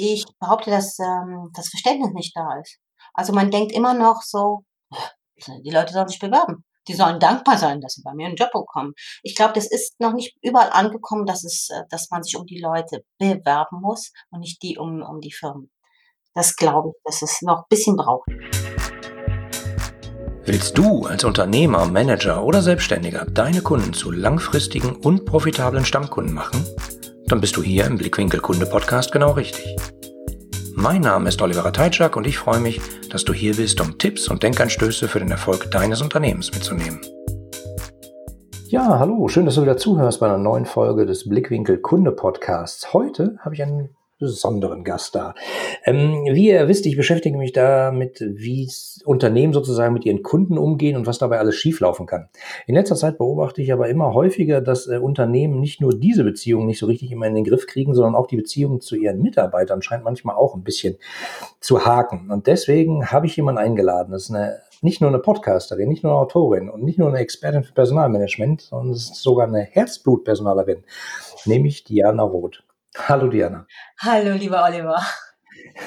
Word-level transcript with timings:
Ich 0.00 0.24
behaupte, 0.38 0.70
dass 0.70 0.96
ähm, 1.00 1.50
das 1.54 1.70
Verständnis 1.70 2.12
nicht 2.14 2.36
da 2.36 2.60
ist. 2.60 2.78
Also 3.14 3.32
man 3.32 3.50
denkt 3.50 3.72
immer 3.72 3.94
noch 3.94 4.22
so, 4.22 4.62
die 5.64 5.70
Leute 5.70 5.92
sollen 5.92 6.06
sich 6.06 6.20
bewerben. 6.20 6.64
Die 6.86 6.94
sollen 6.94 7.18
dankbar 7.18 7.58
sein, 7.58 7.80
dass 7.80 7.94
sie 7.94 8.02
bei 8.04 8.14
mir 8.14 8.28
einen 8.28 8.36
Job 8.36 8.52
bekommen. 8.52 8.92
Ich 9.24 9.34
glaube, 9.34 9.54
das 9.54 9.68
ist 9.68 9.98
noch 9.98 10.12
nicht 10.12 10.36
überall 10.40 10.70
angekommen, 10.70 11.26
dass 11.26 11.42
es, 11.42 11.68
äh, 11.70 11.82
dass 11.90 12.10
man 12.10 12.22
sich 12.22 12.36
um 12.36 12.46
die 12.46 12.60
Leute 12.60 13.02
bewerben 13.18 13.80
muss 13.80 14.12
und 14.30 14.38
nicht 14.38 14.62
die 14.62 14.78
um, 14.78 15.02
um 15.02 15.20
die 15.20 15.32
Firmen. 15.32 15.68
Das 16.32 16.54
glaube 16.54 16.90
ich, 16.90 17.02
dass 17.02 17.22
es 17.22 17.42
noch 17.42 17.58
ein 17.58 17.68
bisschen 17.68 17.96
braucht. 17.96 18.28
Willst 20.44 20.78
du 20.78 21.06
als 21.06 21.24
Unternehmer, 21.24 21.86
Manager 21.86 22.44
oder 22.44 22.62
Selbstständiger 22.62 23.26
deine 23.26 23.62
Kunden 23.62 23.92
zu 23.92 24.12
langfristigen 24.12 24.94
und 24.94 25.24
profitablen 25.24 25.84
Stammkunden 25.84 26.32
machen? 26.32 26.64
Dann 27.28 27.42
bist 27.42 27.58
du 27.58 27.62
hier 27.62 27.84
im 27.84 27.98
Blickwinkel 27.98 28.40
Kunde 28.40 28.64
Podcast 28.64 29.12
genau 29.12 29.32
richtig. 29.32 29.76
Mein 30.74 31.02
Name 31.02 31.28
ist 31.28 31.42
Oliver 31.42 31.70
Teitschak 31.70 32.16
und 32.16 32.26
ich 32.26 32.38
freue 32.38 32.60
mich, 32.60 32.80
dass 33.10 33.22
du 33.22 33.34
hier 33.34 33.54
bist, 33.54 33.82
um 33.82 33.98
Tipps 33.98 34.28
und 34.28 34.42
Denkanstöße 34.42 35.08
für 35.08 35.18
den 35.18 35.30
Erfolg 35.30 35.70
deines 35.70 36.00
Unternehmens 36.00 36.50
mitzunehmen. 36.52 37.00
Ja, 38.68 38.98
hallo, 38.98 39.28
schön, 39.28 39.44
dass 39.44 39.56
du 39.56 39.62
wieder 39.62 39.76
zuhörst 39.76 40.20
bei 40.20 40.26
einer 40.26 40.38
neuen 40.38 40.64
Folge 40.64 41.04
des 41.04 41.28
Blickwinkel 41.28 41.78
Kunde 41.78 42.12
Podcasts. 42.12 42.94
Heute 42.94 43.36
habe 43.40 43.54
ich 43.54 43.62
einen 43.62 43.90
besonderen 44.18 44.84
Gast 44.84 45.14
da. 45.14 45.34
Ähm, 45.84 46.24
wie 46.32 46.48
ihr 46.48 46.68
wisst, 46.68 46.86
ich 46.86 46.96
beschäftige 46.96 47.38
mich 47.38 47.52
damit, 47.52 48.20
wie 48.20 48.70
Unternehmen 49.04 49.52
sozusagen 49.52 49.94
mit 49.94 50.04
ihren 50.04 50.22
Kunden 50.22 50.58
umgehen 50.58 50.96
und 50.96 51.06
was 51.06 51.18
dabei 51.18 51.38
alles 51.38 51.56
schieflaufen 51.56 52.06
kann. 52.06 52.28
In 52.66 52.74
letzter 52.74 52.96
Zeit 52.96 53.18
beobachte 53.18 53.62
ich 53.62 53.72
aber 53.72 53.88
immer 53.88 54.14
häufiger, 54.14 54.60
dass 54.60 54.86
äh, 54.88 54.98
Unternehmen 54.98 55.60
nicht 55.60 55.80
nur 55.80 55.98
diese 55.98 56.24
Beziehungen 56.24 56.66
nicht 56.66 56.78
so 56.78 56.86
richtig 56.86 57.12
immer 57.12 57.26
in 57.26 57.34
den 57.34 57.44
Griff 57.44 57.66
kriegen, 57.66 57.94
sondern 57.94 58.14
auch 58.14 58.26
die 58.26 58.36
Beziehungen 58.36 58.80
zu 58.80 58.96
ihren 58.96 59.22
Mitarbeitern 59.22 59.82
scheint 59.82 60.04
manchmal 60.04 60.36
auch 60.36 60.54
ein 60.54 60.64
bisschen 60.64 60.96
zu 61.60 61.84
haken. 61.84 62.30
Und 62.30 62.46
deswegen 62.46 63.10
habe 63.10 63.26
ich 63.26 63.36
jemanden 63.36 63.60
eingeladen. 63.60 64.12
Das 64.12 64.24
ist 64.24 64.34
eine 64.34 64.60
nicht 64.80 65.00
nur 65.00 65.10
eine 65.10 65.18
Podcasterin, 65.18 65.88
nicht 65.88 66.04
nur 66.04 66.12
eine 66.12 66.20
Autorin 66.20 66.68
und 66.68 66.84
nicht 66.84 66.98
nur 66.98 67.08
eine 67.08 67.18
Expertin 67.18 67.64
für 67.64 67.72
Personalmanagement, 67.72 68.60
sondern 68.60 68.90
es 68.92 69.10
ist 69.10 69.22
sogar 69.22 69.48
eine 69.48 69.62
Herzblutpersonalerin, 69.62 70.84
nämlich 71.46 71.84
Diana 71.84 72.22
Roth. 72.22 72.62
Hallo 73.06 73.28
Diana. 73.28 73.66
Hallo, 74.00 74.34
lieber 74.34 74.64
Oliver. 74.64 75.00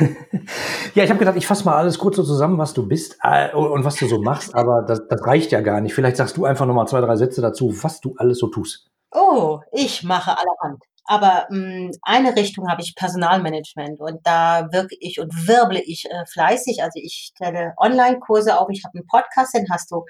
ja, 0.94 1.04
ich 1.04 1.10
habe 1.10 1.18
gedacht, 1.18 1.36
ich 1.36 1.46
fasse 1.46 1.64
mal 1.64 1.76
alles 1.76 1.98
kurz 1.98 2.16
so 2.16 2.22
zusammen, 2.22 2.58
was 2.58 2.72
du 2.74 2.86
bist 2.86 3.18
äh, 3.22 3.52
und 3.54 3.84
was 3.84 3.96
du 3.96 4.06
so 4.06 4.20
machst, 4.22 4.54
aber 4.54 4.82
das, 4.82 5.06
das 5.08 5.26
reicht 5.26 5.52
ja 5.52 5.60
gar 5.60 5.80
nicht. 5.80 5.94
Vielleicht 5.94 6.16
sagst 6.16 6.36
du 6.36 6.44
einfach 6.44 6.66
nochmal 6.66 6.86
zwei, 6.86 7.00
drei 7.00 7.16
Sätze 7.16 7.40
dazu, 7.42 7.74
was 7.82 8.00
du 8.00 8.14
alles 8.16 8.38
so 8.38 8.48
tust. 8.48 8.90
Oh, 9.12 9.60
ich 9.72 10.04
mache 10.04 10.36
allerhand. 10.38 10.84
Aber 11.04 11.46
mh, 11.50 11.56
hm, 11.56 11.90
eine 12.02 12.36
Richtung 12.36 12.68
habe 12.68 12.82
ich 12.82 12.94
Personalmanagement 12.94 14.00
und 14.00 14.20
da 14.24 14.68
wirke 14.72 14.96
ich 15.00 15.20
und 15.20 15.48
wirble 15.48 15.80
ich 15.80 16.06
äh, 16.10 16.24
fleißig. 16.26 16.82
Also 16.82 17.00
ich 17.02 17.32
stelle 17.34 17.74
Online-Kurse 17.78 18.58
auf, 18.58 18.68
ich 18.70 18.84
habe 18.84 18.98
einen 18.98 19.06
Podcast, 19.06 19.54
den 19.54 19.66
hast 19.70 19.90
du 19.90 20.04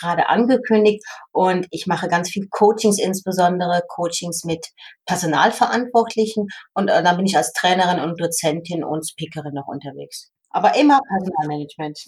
gerade 0.00 0.28
angekündigt 0.28 1.04
und 1.32 1.66
ich 1.70 1.86
mache 1.86 2.08
ganz 2.08 2.30
viel 2.30 2.48
Coachings, 2.50 2.98
insbesondere 2.98 3.82
Coachings 3.88 4.44
mit 4.44 4.66
Personalverantwortlichen 5.06 6.48
und 6.74 6.88
äh, 6.88 7.02
dann 7.02 7.16
bin 7.16 7.26
ich 7.26 7.36
als 7.36 7.52
Trainerin 7.52 8.00
und 8.00 8.20
Dozentin 8.20 8.84
und 8.84 9.08
Speakerin 9.08 9.54
noch 9.54 9.68
unterwegs. 9.68 10.30
Aber 10.50 10.76
immer 10.76 11.00
Personalmanagement. 11.08 11.98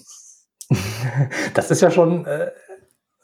Das 1.54 1.70
ist 1.70 1.80
ja 1.80 1.90
schon, 1.90 2.26
äh, 2.26 2.50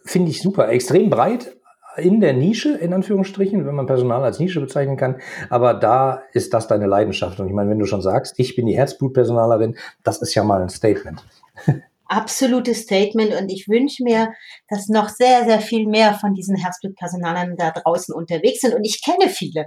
finde 0.04 0.30
ich 0.30 0.40
super, 0.40 0.68
extrem 0.68 1.10
breit, 1.10 1.56
in 1.96 2.20
der 2.20 2.32
Nische, 2.32 2.76
in 2.76 2.92
Anführungsstrichen, 2.92 3.66
wenn 3.66 3.74
man 3.74 3.86
Personal 3.86 4.22
als 4.24 4.38
Nische 4.38 4.60
bezeichnen 4.60 4.96
kann. 4.96 5.20
Aber 5.50 5.74
da 5.74 6.22
ist 6.32 6.54
das 6.54 6.66
deine 6.66 6.86
Leidenschaft. 6.86 7.40
Und 7.40 7.46
ich 7.46 7.52
meine, 7.52 7.70
wenn 7.70 7.78
du 7.78 7.86
schon 7.86 8.02
sagst, 8.02 8.34
ich 8.38 8.56
bin 8.56 8.66
die 8.66 8.76
Herzblutpersonalerin, 8.76 9.76
das 10.02 10.20
ist 10.22 10.34
ja 10.34 10.44
mal 10.44 10.62
ein 10.62 10.68
Statement. 10.68 11.24
Absolutes 12.06 12.82
Statement. 12.82 13.34
Und 13.40 13.50
ich 13.50 13.66
wünsche 13.68 14.02
mir, 14.02 14.32
dass 14.68 14.88
noch 14.88 15.08
sehr, 15.08 15.44
sehr 15.44 15.60
viel 15.60 15.86
mehr 15.88 16.14
von 16.14 16.34
diesen 16.34 16.56
Herzblutpersonalern 16.56 17.56
da 17.56 17.70
draußen 17.70 18.14
unterwegs 18.14 18.60
sind. 18.60 18.74
Und 18.74 18.84
ich 18.84 19.02
kenne 19.02 19.30
viele. 19.30 19.66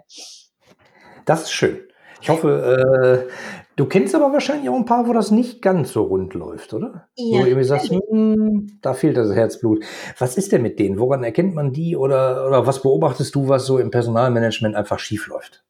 Das 1.26 1.44
ist 1.44 1.52
schön. 1.52 1.82
Ich 2.22 2.30
hoffe, 2.30 3.28
äh, 3.28 3.32
du 3.76 3.86
kennst 3.86 4.16
aber 4.16 4.32
wahrscheinlich 4.34 4.70
auch 4.70 4.76
ein 4.76 4.86
paar, 4.86 5.08
wo 5.08 5.14
das 5.14 5.32
nicht 5.32 5.62
ganz 5.62 5.92
so 5.92 6.04
rund 6.04 6.34
läuft, 6.34 6.74
oder? 6.74 7.08
Ja. 7.16 7.40
Wo 7.40 7.44
du 7.44 7.48
irgendwie 7.48 7.64
sagst, 7.64 7.92
hm, 7.92 8.80
da 8.82 8.94
fehlt 8.94 9.18
das 9.18 9.34
Herzblut. 9.34 9.84
Was 10.18 10.38
ist 10.38 10.52
denn 10.52 10.62
mit 10.62 10.80
denen? 10.80 11.00
Woran 11.00 11.24
erkennt 11.24 11.54
man 11.56 11.74
die 11.74 11.96
oder, 11.96 12.48
oder 12.48 12.66
was 12.66 12.82
beobachtest 12.82 13.36
du, 13.36 13.48
was 13.48 13.66
so 13.66 13.78
im 13.78 13.92
Personalmanagement 13.92 14.76
einfach 14.76 15.00
schief 15.00 15.28
läuft? 15.28 15.64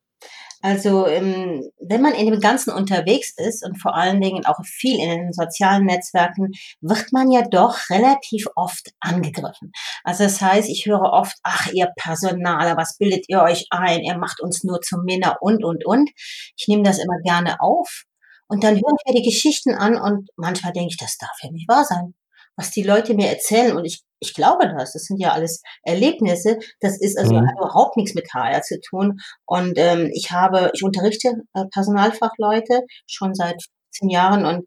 Also 0.61 1.07
ähm, 1.07 1.63
wenn 1.79 2.01
man 2.01 2.13
in 2.13 2.29
dem 2.29 2.39
Ganzen 2.39 2.71
unterwegs 2.71 3.33
ist 3.37 3.63
und 3.63 3.81
vor 3.81 3.95
allen 3.95 4.21
Dingen 4.21 4.45
auch 4.45 4.59
viel 4.63 4.99
in 4.99 5.09
den 5.09 5.33
sozialen 5.33 5.85
Netzwerken, 5.85 6.51
wird 6.81 7.11
man 7.11 7.31
ja 7.31 7.43
doch 7.47 7.77
relativ 7.89 8.47
oft 8.55 8.91
angegriffen. 8.99 9.71
Also 10.03 10.23
das 10.23 10.41
heißt, 10.41 10.69
ich 10.69 10.85
höre 10.85 11.13
oft, 11.13 11.35
ach 11.43 11.67
ihr 11.73 11.91
Personaler, 11.97 12.75
was 12.77 12.97
bildet 12.97 13.25
ihr 13.27 13.41
euch 13.41 13.67
ein? 13.69 14.01
Ihr 14.01 14.17
macht 14.17 14.41
uns 14.41 14.63
nur 14.63 14.81
zum 14.81 15.03
Männer 15.03 15.37
und, 15.41 15.63
und, 15.63 15.85
und. 15.85 16.09
Ich 16.57 16.67
nehme 16.67 16.83
das 16.83 16.97
immer 16.97 17.19
gerne 17.23 17.61
auf 17.61 18.03
und 18.47 18.63
dann 18.63 18.75
höre 18.75 18.95
ich 18.97 19.13
mir 19.13 19.21
die 19.21 19.29
Geschichten 19.29 19.75
an 19.75 19.95
und 19.95 20.29
manchmal 20.35 20.73
denke 20.73 20.89
ich, 20.89 20.97
das 20.97 21.17
darf 21.17 21.37
ja 21.43 21.51
nicht 21.51 21.69
wahr 21.69 21.85
sein 21.85 22.13
was 22.57 22.71
die 22.71 22.83
Leute 22.83 23.13
mir 23.13 23.29
erzählen 23.29 23.77
und 23.77 23.85
ich 23.85 24.03
ich 24.19 24.33
glaube 24.33 24.67
das. 24.67 24.93
Das 24.93 25.03
sind 25.03 25.19
ja 25.19 25.31
alles 25.31 25.61
Erlebnisse. 25.83 26.57
Das 26.79 26.99
ist 26.99 27.17
also 27.17 27.35
mhm. 27.35 27.49
überhaupt 27.55 27.97
nichts 27.97 28.15
mit 28.15 28.33
HR 28.33 28.61
zu 28.61 28.79
tun. 28.81 29.19
Und 29.45 29.77
ähm, 29.77 30.09
ich 30.13 30.31
habe, 30.31 30.71
ich 30.73 30.83
unterrichte 30.83 31.33
äh, 31.53 31.65
Personalfachleute 31.71 32.81
schon 33.05 33.33
seit 33.33 33.61
zehn 33.91 34.09
Jahren 34.09 34.45
und 34.45 34.65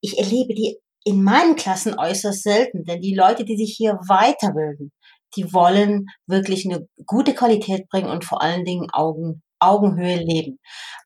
ich 0.00 0.18
erlebe 0.18 0.54
die 0.54 0.78
in 1.04 1.22
meinen 1.22 1.56
Klassen 1.56 1.98
äußerst 1.98 2.42
selten, 2.42 2.84
denn 2.84 3.00
die 3.00 3.14
Leute, 3.14 3.44
die 3.44 3.56
sich 3.56 3.74
hier 3.76 3.98
weiterbilden, 4.06 4.92
die 5.36 5.52
wollen 5.52 6.06
wirklich 6.26 6.64
eine 6.64 6.86
gute 7.06 7.34
Qualität 7.34 7.88
bringen 7.88 8.08
und 8.08 8.24
vor 8.24 8.40
allen 8.40 8.64
Dingen 8.64 8.88
Augen, 8.92 9.42
Augenhöhe 9.58 10.18
leben. 10.18 10.58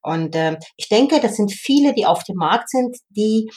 Und 0.03 0.35
äh, 0.35 0.59
ich 0.77 0.89
denke, 0.89 1.21
das 1.21 1.37
sind 1.37 1.53
viele, 1.53 1.95
die 1.95 2.05
auf 2.05 2.25
dem 2.25 2.37
Markt 2.37 2.69
sind, 2.69 2.97
die 3.09 3.51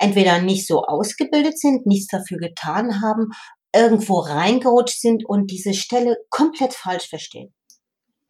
entweder 0.00 0.40
nicht 0.40 0.66
so 0.66 0.82
ausgebildet 0.82 1.58
sind, 1.58 1.86
nichts 1.86 2.08
dafür 2.08 2.38
getan 2.38 3.00
haben 3.00 3.28
irgendwo 3.74 4.18
reingerutscht 4.18 5.00
sind 5.00 5.24
und 5.24 5.50
diese 5.50 5.74
Stelle 5.74 6.16
komplett 6.28 6.74
falsch 6.74 7.08
verstehen. 7.08 7.52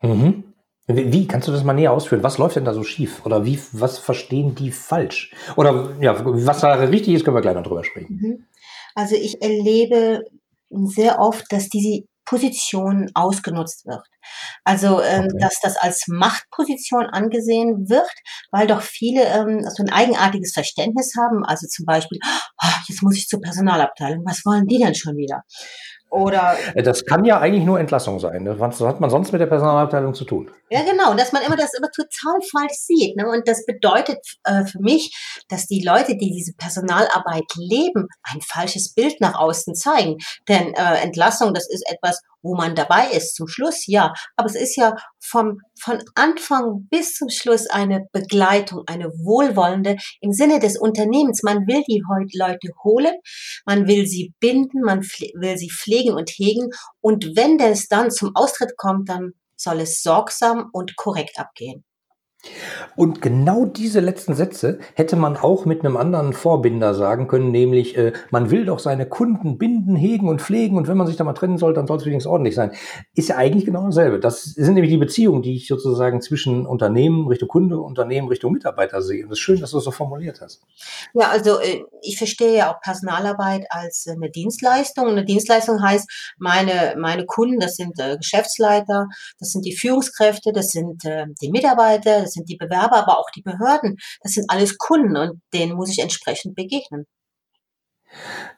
Mhm. 0.03 0.45
Wie, 0.87 1.29
kannst 1.29 1.47
du 1.47 1.53
das 1.53 1.63
mal 1.63 1.73
näher 1.73 1.93
ausführen? 1.93 2.23
Was 2.25 2.39
läuft 2.39 2.57
denn 2.57 2.65
da 2.65 2.75
so 2.75 2.83
schief? 2.83 3.25
Oder 3.25 3.45
wie, 3.45 3.61
was 3.73 3.99
verstehen 3.99 4.57
die 4.57 4.73
falsch? 4.73 5.33
Oder 5.57 5.97
ja, 6.01 6.21
was 6.25 6.61
da 6.61 6.73
richtig 6.75 7.15
ist, 7.15 7.25
können 7.25 7.37
wir 7.37 7.43
gleich 7.43 7.55
noch 7.55 7.63
drüber 7.63 7.85
sprechen. 7.85 8.19
Mhm. 8.21 8.47
Also 8.95 9.15
ich 9.15 9.41
erlebe 9.41 10.25
sehr 10.71 11.21
oft, 11.21 11.45
dass 11.51 11.69
diese 11.69 12.03
Position 12.25 13.11
ausgenutzt 13.15 13.87
wird. 13.87 14.07
Also, 14.65 15.03
ähm, 15.03 15.25
okay. 15.25 15.39
dass 15.41 15.61
das 15.61 15.77
als 15.77 16.05
Machtposition 16.07 17.07
angesehen 17.07 17.89
wird, 17.89 18.11
weil 18.51 18.67
doch 18.67 18.83
viele 18.83 19.25
ähm, 19.25 19.63
so 19.69 19.83
ein 19.83 19.91
eigenartiges 19.91 20.53
Verständnis 20.53 21.15
haben. 21.19 21.45
Also 21.45 21.67
zum 21.67 21.87
Beispiel, 21.87 22.19
oh, 22.25 22.69
jetzt 22.89 23.03
muss 23.03 23.17
ich 23.17 23.27
zur 23.27 23.41
Personalabteilung, 23.41 24.25
was 24.25 24.45
wollen 24.45 24.67
die 24.67 24.79
denn 24.79 24.95
schon 24.95 25.17
wieder? 25.17 25.43
Oder 26.11 26.57
äh, 26.75 26.83
das 26.83 27.05
kann 27.05 27.25
ja 27.25 27.39
eigentlich 27.39 27.65
nur 27.65 27.79
Entlassung 27.79 28.19
sein. 28.19 28.43
Ne? 28.43 28.59
Was 28.59 28.81
hat 28.81 29.01
man 29.01 29.11
sonst 29.11 29.31
mit 29.31 29.41
der 29.41 29.47
Personalabteilung 29.47 30.13
zu 30.13 30.25
tun? 30.25 30.51
Ja, 30.69 30.83
genau. 30.83 31.15
Dass 31.15 31.33
man 31.33 31.43
immer 31.43 31.57
das 31.57 31.73
immer 31.75 31.91
total 31.91 32.41
falsch 32.51 32.79
sieht. 32.79 33.17
Ne? 33.17 33.29
Und 33.29 33.47
das 33.47 33.65
bedeutet 33.65 34.19
äh, 34.45 34.65
für 34.65 34.81
mich, 34.81 35.15
dass 35.49 35.67
die 35.67 35.83
Leute, 35.85 36.17
die 36.17 36.33
diese 36.33 36.53
Personalarbeit 36.55 37.45
leben, 37.57 38.09
ein 38.25 38.41
falsches 38.41 38.93
Bild 38.93 39.21
nach 39.21 39.39
außen 39.39 39.75
zeigen. 39.75 40.17
Denn 40.49 40.75
äh, 40.75 41.03
Entlassung, 41.03 41.55
das 41.55 41.69
ist 41.71 41.89
etwas, 41.89 42.21
wo 42.43 42.55
man 42.55 42.75
dabei 42.75 43.11
ist. 43.11 43.35
Zum 43.35 43.49
Schluss 43.49 43.87
ja. 43.87 44.13
Aber 44.37 44.49
es 44.49 44.55
ist 44.55 44.77
ja 44.77 44.97
vom, 45.19 45.59
von 45.81 46.03
Anfang 46.15 46.87
bis 46.91 47.15
zum 47.15 47.29
Schluss 47.29 47.67
eine 47.67 48.07
Begleitung, 48.13 48.83
eine 48.87 49.07
wohlwollende 49.07 49.97
im 50.21 50.33
Sinne 50.33 50.59
des 50.59 50.79
Unternehmens. 50.79 51.43
Man 51.43 51.67
will 51.67 51.83
die 51.89 52.03
Leute 52.37 52.69
holen, 52.85 53.15
man 53.67 53.87
will 53.87 54.07
sie 54.07 54.35
binden, 54.41 54.83
man 54.83 55.01
will 55.01 55.57
sie 55.57 55.71
pflegen 55.71 56.15
und 56.15 56.31
hegen. 56.31 56.71
Und 57.01 57.37
wenn 57.37 57.59
es 57.61 57.89
dann 57.89 58.11
zum 58.11 58.35
Austritt 58.35 58.77
kommt, 58.77 59.09
dann 59.09 59.33
soll 59.57 59.81
es 59.81 60.03
sorgsam 60.03 60.71
und 60.73 60.97
korrekt 60.97 61.39
abgehen. 61.39 61.85
Und 62.97 63.23
genau 63.23 63.67
diese 63.67 64.01
letzten 64.01 64.35
Sätze 64.35 64.79
hätte 64.95 65.17
man 65.17 65.37
auch 65.37 65.67
mit 65.67 65.85
einem 65.85 65.97
anderen 65.97 66.33
Vorbinder 66.33 66.95
sagen 66.95 67.29
können, 67.29 67.51
nämlich 67.51 67.97
äh, 67.97 68.13
man 68.31 68.51
will 68.51 68.65
doch 68.65 68.79
seine 68.79 69.07
Kunden 69.07 69.59
binden, 69.59 69.97
hegen 69.97 70.29
und 70.29 70.41
pflegen 70.41 70.77
und 70.77 70.89
wenn 70.89 70.97
man 70.97 71.07
sich 71.07 71.17
da 71.17 71.25
mal 71.25 71.35
trennen 71.35 71.59
soll, 71.59 71.75
dann 71.75 71.87
soll 71.87 71.99
es 71.99 72.07
wenigstens 72.07 72.31
ordentlich 72.31 72.55
sein. 72.55 72.73
Ist 73.15 73.29
ja 73.29 73.37
eigentlich 73.37 73.67
genau 73.67 73.85
dasselbe. 73.85 74.21
Das 74.21 74.43
sind 74.43 74.75
nämlich 74.75 74.91
die 74.91 74.99
Beziehungen, 74.99 75.43
die 75.43 75.57
ich 75.57 75.69
sozusagen 75.69 76.21
zwischen 76.21 76.67
Unternehmen 76.67 77.27
Richtung 77.29 77.49
Kunde, 77.49 77.79
Unternehmen 77.79 78.29
Richtung 78.29 78.53
Mitarbeiter 78.53 79.03
sehe. 79.03 79.25
Und 79.25 79.33
es 79.33 79.39
ist 79.39 79.41
schön, 79.41 79.61
dass 79.61 79.73
du 79.73 79.79
es 79.79 79.85
so 79.85 79.91
formuliert 79.91 80.41
hast. 80.41 80.63
Ja, 81.15 81.29
also 81.29 81.61
äh, 81.61 81.83
ich 82.03 82.19
verstehe 82.19 82.57
ja 82.57 82.73
auch 82.73 82.81
Personalarbeit 82.81 83.67
als 83.71 84.07
äh, 84.07 84.13
eine 84.13 84.31
Dienstleistung. 84.31 85.09
Eine 85.09 85.25
Dienstleistung 85.25 85.83
heißt, 85.83 86.35
meine, 86.39 86.95
meine 86.99 87.27
Kunden, 87.27 87.61
das 87.61 87.77
sind 87.77 87.99
äh, 87.99 88.17
Geschäftsleiter, 88.17 89.09
das 89.39 89.51
sind 89.51 89.65
die 89.65 89.77
Führungskräfte, 89.77 90.53
das 90.53 90.69
sind 90.69 91.03
die 91.43 91.51
Mitarbeiter, 91.51 92.27
das 92.31 92.35
sind 92.35 92.49
die 92.49 92.57
Bewerber, 92.57 92.97
aber 92.97 93.19
auch 93.19 93.31
die 93.35 93.43
Behörden. 93.43 93.97
Das 94.23 94.33
sind 94.33 94.47
alles 94.49 94.79
Kunden 94.79 95.17
und 95.17 95.41
denen 95.53 95.75
muss 95.75 95.91
ich 95.91 95.99
entsprechend 95.99 96.55
begegnen. 96.55 97.07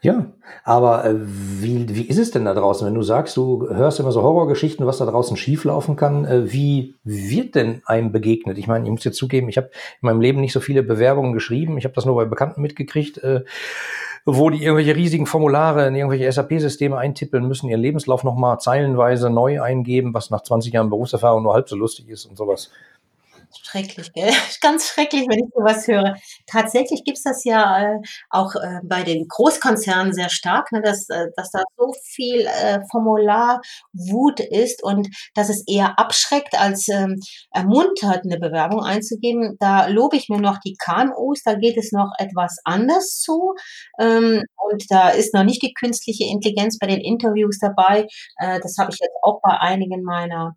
Ja, 0.00 0.32
aber 0.64 1.04
äh, 1.04 1.14
wie, 1.14 1.86
wie 1.94 2.08
ist 2.08 2.18
es 2.18 2.30
denn 2.30 2.46
da 2.46 2.54
draußen, 2.54 2.86
wenn 2.86 2.94
du 2.94 3.02
sagst, 3.02 3.36
du 3.36 3.68
hörst 3.68 4.00
immer 4.00 4.10
so 4.10 4.22
Horrorgeschichten, 4.22 4.86
was 4.86 4.98
da 4.98 5.04
draußen 5.04 5.36
schieflaufen 5.36 5.94
kann? 5.94 6.24
Äh, 6.24 6.52
wie 6.52 6.96
wird 7.04 7.54
denn 7.54 7.82
einem 7.84 8.12
begegnet? 8.12 8.56
Ich 8.56 8.66
meine, 8.66 8.86
ich 8.86 8.90
muss 8.90 9.02
dir 9.02 9.12
zugeben, 9.12 9.50
ich 9.50 9.58
habe 9.58 9.68
in 10.00 10.06
meinem 10.06 10.22
Leben 10.22 10.40
nicht 10.40 10.54
so 10.54 10.60
viele 10.60 10.82
Bewerbungen 10.82 11.34
geschrieben. 11.34 11.76
Ich 11.76 11.84
habe 11.84 11.94
das 11.94 12.06
nur 12.06 12.16
bei 12.16 12.24
Bekannten 12.24 12.62
mitgekriegt, 12.62 13.18
äh, 13.18 13.44
wo 14.24 14.50
die 14.50 14.62
irgendwelche 14.62 14.96
riesigen 14.96 15.26
Formulare 15.26 15.86
in 15.86 15.96
irgendwelche 15.96 16.30
SAP-Systeme 16.30 16.96
eintippeln 16.96 17.46
müssen, 17.46 17.68
ihren 17.68 17.80
Lebenslauf 17.80 18.24
nochmal 18.24 18.58
zeilenweise 18.58 19.30
neu 19.30 19.60
eingeben, 19.60 20.14
was 20.14 20.30
nach 20.30 20.42
20 20.42 20.72
Jahren 20.72 20.90
Berufserfahrung 20.90 21.42
nur 21.42 21.54
halb 21.54 21.68
so 21.68 21.76
lustig 21.76 22.08
ist 22.08 22.24
und 22.26 22.36
sowas. 22.36 22.70
Schrecklich, 23.60 24.12
gell? 24.12 24.30
Ganz 24.60 24.88
schrecklich, 24.88 25.26
wenn 25.28 25.40
ich 25.40 25.52
sowas 25.54 25.86
höre. 25.86 26.16
Tatsächlich 26.46 27.04
gibt's 27.04 27.22
das 27.22 27.44
ja 27.44 27.94
äh, 27.94 27.98
auch 28.30 28.54
äh, 28.54 28.80
bei 28.82 29.02
den 29.02 29.26
Großkonzernen 29.28 30.12
sehr 30.14 30.30
stark, 30.30 30.72
ne, 30.72 30.80
dass, 30.80 31.08
äh, 31.08 31.26
dass 31.36 31.50
da 31.50 31.62
so 31.76 31.92
viel 32.02 32.46
Formularwut 32.90 34.40
ist 34.40 34.82
und 34.82 35.08
dass 35.34 35.48
es 35.48 35.64
eher 35.66 35.98
abschreckt 35.98 36.58
als 36.58 36.88
ähm, 36.88 37.18
ermuntert, 37.50 38.24
eine 38.24 38.38
Bewerbung 38.38 38.82
einzugeben. 38.82 39.56
Da 39.58 39.86
lobe 39.86 40.16
ich 40.16 40.28
mir 40.28 40.40
noch 40.40 40.58
die 40.64 40.76
KMUs, 40.82 41.42
da 41.44 41.54
geht 41.54 41.76
es 41.76 41.92
noch 41.92 42.10
etwas 42.18 42.58
anders 42.64 43.20
zu. 43.20 43.54
Ähm, 43.98 44.42
und 44.56 44.84
da 44.90 45.10
ist 45.10 45.34
noch 45.34 45.44
nicht 45.44 45.62
die 45.62 45.74
künstliche 45.74 46.24
Intelligenz 46.24 46.78
bei 46.78 46.86
den 46.86 47.00
Interviews 47.00 47.58
dabei. 47.60 48.06
Das 48.38 48.76
habe 48.78 48.90
ich 48.92 48.98
jetzt 49.00 49.16
auch 49.22 49.40
bei 49.42 49.58
einigen 49.58 50.02
meiner, 50.02 50.56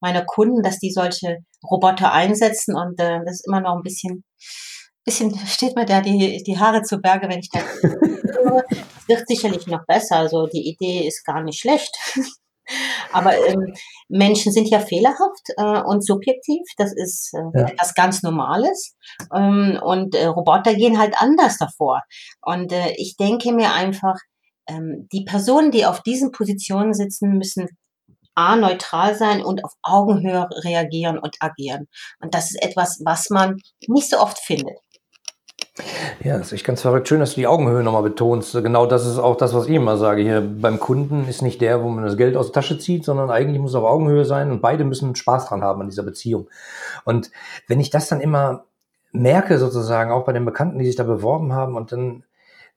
meiner 0.00 0.24
Kunden, 0.24 0.62
dass 0.62 0.78
die 0.78 0.90
solche 0.90 1.44
Roboter 1.70 2.12
einsetzen 2.12 2.76
und 2.76 3.00
äh, 3.00 3.20
das 3.24 3.34
ist 3.40 3.46
immer 3.46 3.60
noch 3.60 3.76
ein 3.76 3.82
bisschen, 3.82 4.24
bisschen 5.04 5.36
steht 5.46 5.76
mir 5.76 5.86
da 5.86 6.00
die, 6.00 6.42
die 6.42 6.58
Haare 6.58 6.82
zu 6.82 6.98
Berge, 6.98 7.28
wenn 7.28 7.40
ich 7.40 7.50
das 7.52 7.64
höre. 7.82 8.64
Es 8.70 9.08
wird 9.08 9.28
sicherlich 9.28 9.66
noch 9.66 9.84
besser, 9.86 10.16
also 10.16 10.46
die 10.46 10.68
Idee 10.68 11.06
ist 11.06 11.24
gar 11.24 11.42
nicht 11.42 11.60
schlecht. 11.60 11.96
Aber 13.12 13.36
ähm, 13.48 13.74
Menschen 14.08 14.52
sind 14.52 14.68
ja 14.68 14.78
fehlerhaft 14.78 15.50
äh, 15.56 15.82
und 15.82 16.06
subjektiv. 16.06 16.62
Das 16.76 16.92
ist 16.94 17.34
äh, 17.34 17.58
ja. 17.58 17.66
etwas 17.66 17.94
ganz 17.94 18.22
Normales. 18.22 18.94
Ähm, 19.34 19.78
und 19.82 20.14
äh, 20.14 20.26
Roboter 20.26 20.74
gehen 20.74 20.98
halt 20.98 21.14
anders 21.18 21.58
davor. 21.58 22.02
Und 22.40 22.72
äh, 22.72 22.94
ich 22.96 23.16
denke 23.16 23.52
mir 23.52 23.72
einfach, 23.72 24.16
ähm, 24.68 25.08
die 25.12 25.24
Personen, 25.24 25.72
die 25.72 25.86
auf 25.86 26.02
diesen 26.02 26.30
Positionen 26.30 26.94
sitzen, 26.94 27.36
müssen 27.36 27.68
A, 28.34 28.56
neutral 28.56 29.14
sein 29.14 29.42
und 29.42 29.64
auf 29.64 29.72
Augenhöhe 29.82 30.48
reagieren 30.64 31.18
und 31.18 31.36
agieren. 31.40 31.88
Und 32.20 32.34
das 32.34 32.50
ist 32.50 32.62
etwas, 32.62 33.00
was 33.04 33.30
man 33.30 33.58
nicht 33.86 34.10
so 34.10 34.18
oft 34.18 34.38
findet. 34.38 34.78
Ja, 36.22 36.36
das 36.36 36.48
ist 36.48 36.52
echt 36.52 36.66
ganz 36.66 36.82
verrückt. 36.82 37.08
Schön, 37.08 37.20
dass 37.20 37.30
du 37.30 37.40
die 37.40 37.46
Augenhöhe 37.46 37.82
nochmal 37.82 38.02
betonst. 38.02 38.52
Genau 38.52 38.84
das 38.84 39.06
ist 39.06 39.18
auch 39.18 39.36
das, 39.36 39.54
was 39.54 39.66
ich 39.66 39.74
immer 39.74 39.96
sage. 39.96 40.22
Hier 40.22 40.40
beim 40.40 40.78
Kunden 40.78 41.26
ist 41.28 41.40
nicht 41.40 41.60
der, 41.60 41.82
wo 41.82 41.88
man 41.88 42.04
das 42.04 42.16
Geld 42.16 42.36
aus 42.36 42.46
der 42.46 42.54
Tasche 42.54 42.78
zieht, 42.78 43.04
sondern 43.04 43.30
eigentlich 43.30 43.60
muss 43.60 43.70
es 43.70 43.76
auf 43.76 43.84
Augenhöhe 43.84 44.24
sein 44.24 44.50
und 44.50 44.60
beide 44.60 44.84
müssen 44.84 45.14
Spaß 45.14 45.46
dran 45.46 45.62
haben 45.62 45.80
an 45.80 45.88
dieser 45.88 46.02
Beziehung. 46.02 46.48
Und 47.04 47.30
wenn 47.68 47.80
ich 47.80 47.90
das 47.90 48.08
dann 48.08 48.20
immer 48.20 48.64
merke, 49.12 49.58
sozusagen, 49.58 50.10
auch 50.10 50.24
bei 50.24 50.32
den 50.32 50.44
Bekannten, 50.44 50.78
die 50.78 50.86
sich 50.86 50.96
da 50.96 51.04
beworben 51.04 51.54
haben 51.54 51.76
und 51.76 51.92
dann 51.92 52.24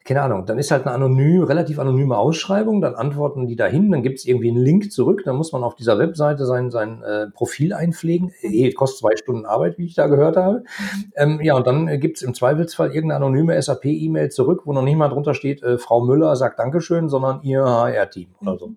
keine 0.06 0.22
Ahnung, 0.22 0.46
dann 0.46 0.60
ist 0.60 0.70
halt 0.70 0.86
eine 0.86 0.94
anonym, 0.94 1.44
relativ 1.44 1.80
anonyme 1.80 2.16
Ausschreibung, 2.16 2.80
dann 2.80 2.94
antworten 2.94 3.48
die 3.48 3.56
dahin, 3.56 3.90
dann 3.90 4.04
gibt 4.04 4.20
es 4.20 4.26
irgendwie 4.26 4.50
einen 4.50 4.64
Link 4.64 4.92
zurück, 4.92 5.24
dann 5.26 5.36
muss 5.36 5.52
man 5.52 5.64
auf 5.64 5.74
dieser 5.74 5.98
Webseite 5.98 6.46
sein, 6.46 6.70
sein 6.70 7.02
äh, 7.02 7.28
Profil 7.32 7.74
einpflegen. 7.74 8.32
Eh, 8.42 8.72
kostet 8.74 9.00
zwei 9.00 9.16
Stunden 9.16 9.48
Arbeit, 9.48 9.80
wie 9.80 9.86
ich 9.86 9.96
da 9.96 10.06
gehört 10.06 10.38
habe. 10.38 10.60
Mhm. 10.60 11.14
Ähm, 11.16 11.42
ja, 11.42 11.56
und 11.56 11.66
dann 11.66 11.88
äh, 11.88 11.98
gibt 11.98 12.18
es 12.18 12.24
im 12.24 12.36
Zweifelsfall 12.36 12.90
irgendeine 12.94 13.26
anonyme 13.26 13.60
SAP-E-Mail 13.60 14.30
zurück, 14.30 14.62
wo 14.66 14.74
noch 14.74 14.84
nicht 14.84 14.96
mal 14.96 15.10
drunter 15.10 15.34
steht, 15.34 15.64
äh, 15.64 15.80
Frau 15.80 16.06
Müller 16.06 16.36
sagt 16.36 16.60
Dankeschön, 16.60 17.10
sondern 17.10 17.42
ihr 17.42 17.64
HR-Team 17.66 18.28
oder 18.42 18.60
so. 18.60 18.76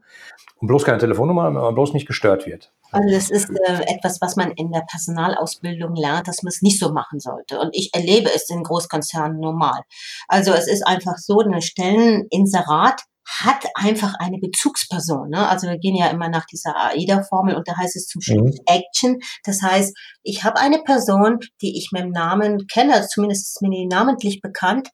Und 0.60 0.66
bloß 0.66 0.84
keine 0.84 0.98
Telefonnummer, 0.98 1.44
aber 1.44 1.72
bloß 1.72 1.92
nicht 1.92 2.06
gestört 2.06 2.46
wird. 2.46 2.72
Also 2.90 3.14
das 3.14 3.30
ist 3.30 3.50
äh, 3.50 3.82
etwas, 3.86 4.20
was 4.20 4.36
man 4.36 4.52
in 4.52 4.70
der 4.70 4.84
Personalausbildung 4.88 5.94
lernt, 5.94 6.28
dass 6.28 6.42
man 6.42 6.48
es 6.48 6.62
nicht 6.62 6.78
so 6.78 6.92
machen 6.92 7.20
sollte. 7.20 7.60
Und 7.60 7.70
ich 7.72 7.90
erlebe 7.92 8.30
es 8.34 8.48
in 8.48 8.62
Großkonzernen 8.62 9.38
normal. 9.38 9.80
Also 10.26 10.52
es 10.52 10.66
ist 10.66 10.86
einfach 10.86 11.16
so, 11.16 11.40
eine 11.40 11.62
Stelleninserat 11.62 13.02
hat 13.40 13.66
einfach 13.74 14.14
eine 14.18 14.38
Bezugsperson. 14.38 15.28
Ne? 15.28 15.48
Also 15.48 15.68
wir 15.68 15.78
gehen 15.78 15.94
ja 15.94 16.08
immer 16.08 16.30
nach 16.30 16.46
dieser 16.46 16.74
AIDA-Formel 16.76 17.56
und 17.56 17.68
da 17.68 17.76
heißt 17.76 17.94
es 17.94 18.06
zum 18.06 18.22
Schluss 18.22 18.56
mhm. 18.56 18.64
Action. 18.66 19.18
Das 19.44 19.60
heißt, 19.60 19.94
ich 20.22 20.44
habe 20.44 20.58
eine 20.58 20.78
Person, 20.78 21.38
die 21.60 21.76
ich 21.76 21.90
mit 21.92 22.02
dem 22.02 22.10
Namen 22.10 22.66
kenne, 22.66 23.06
zumindest 23.06 23.48
ist 23.48 23.62
mir 23.62 23.70
die 23.70 23.86
namentlich 23.86 24.40
bekannt 24.40 24.88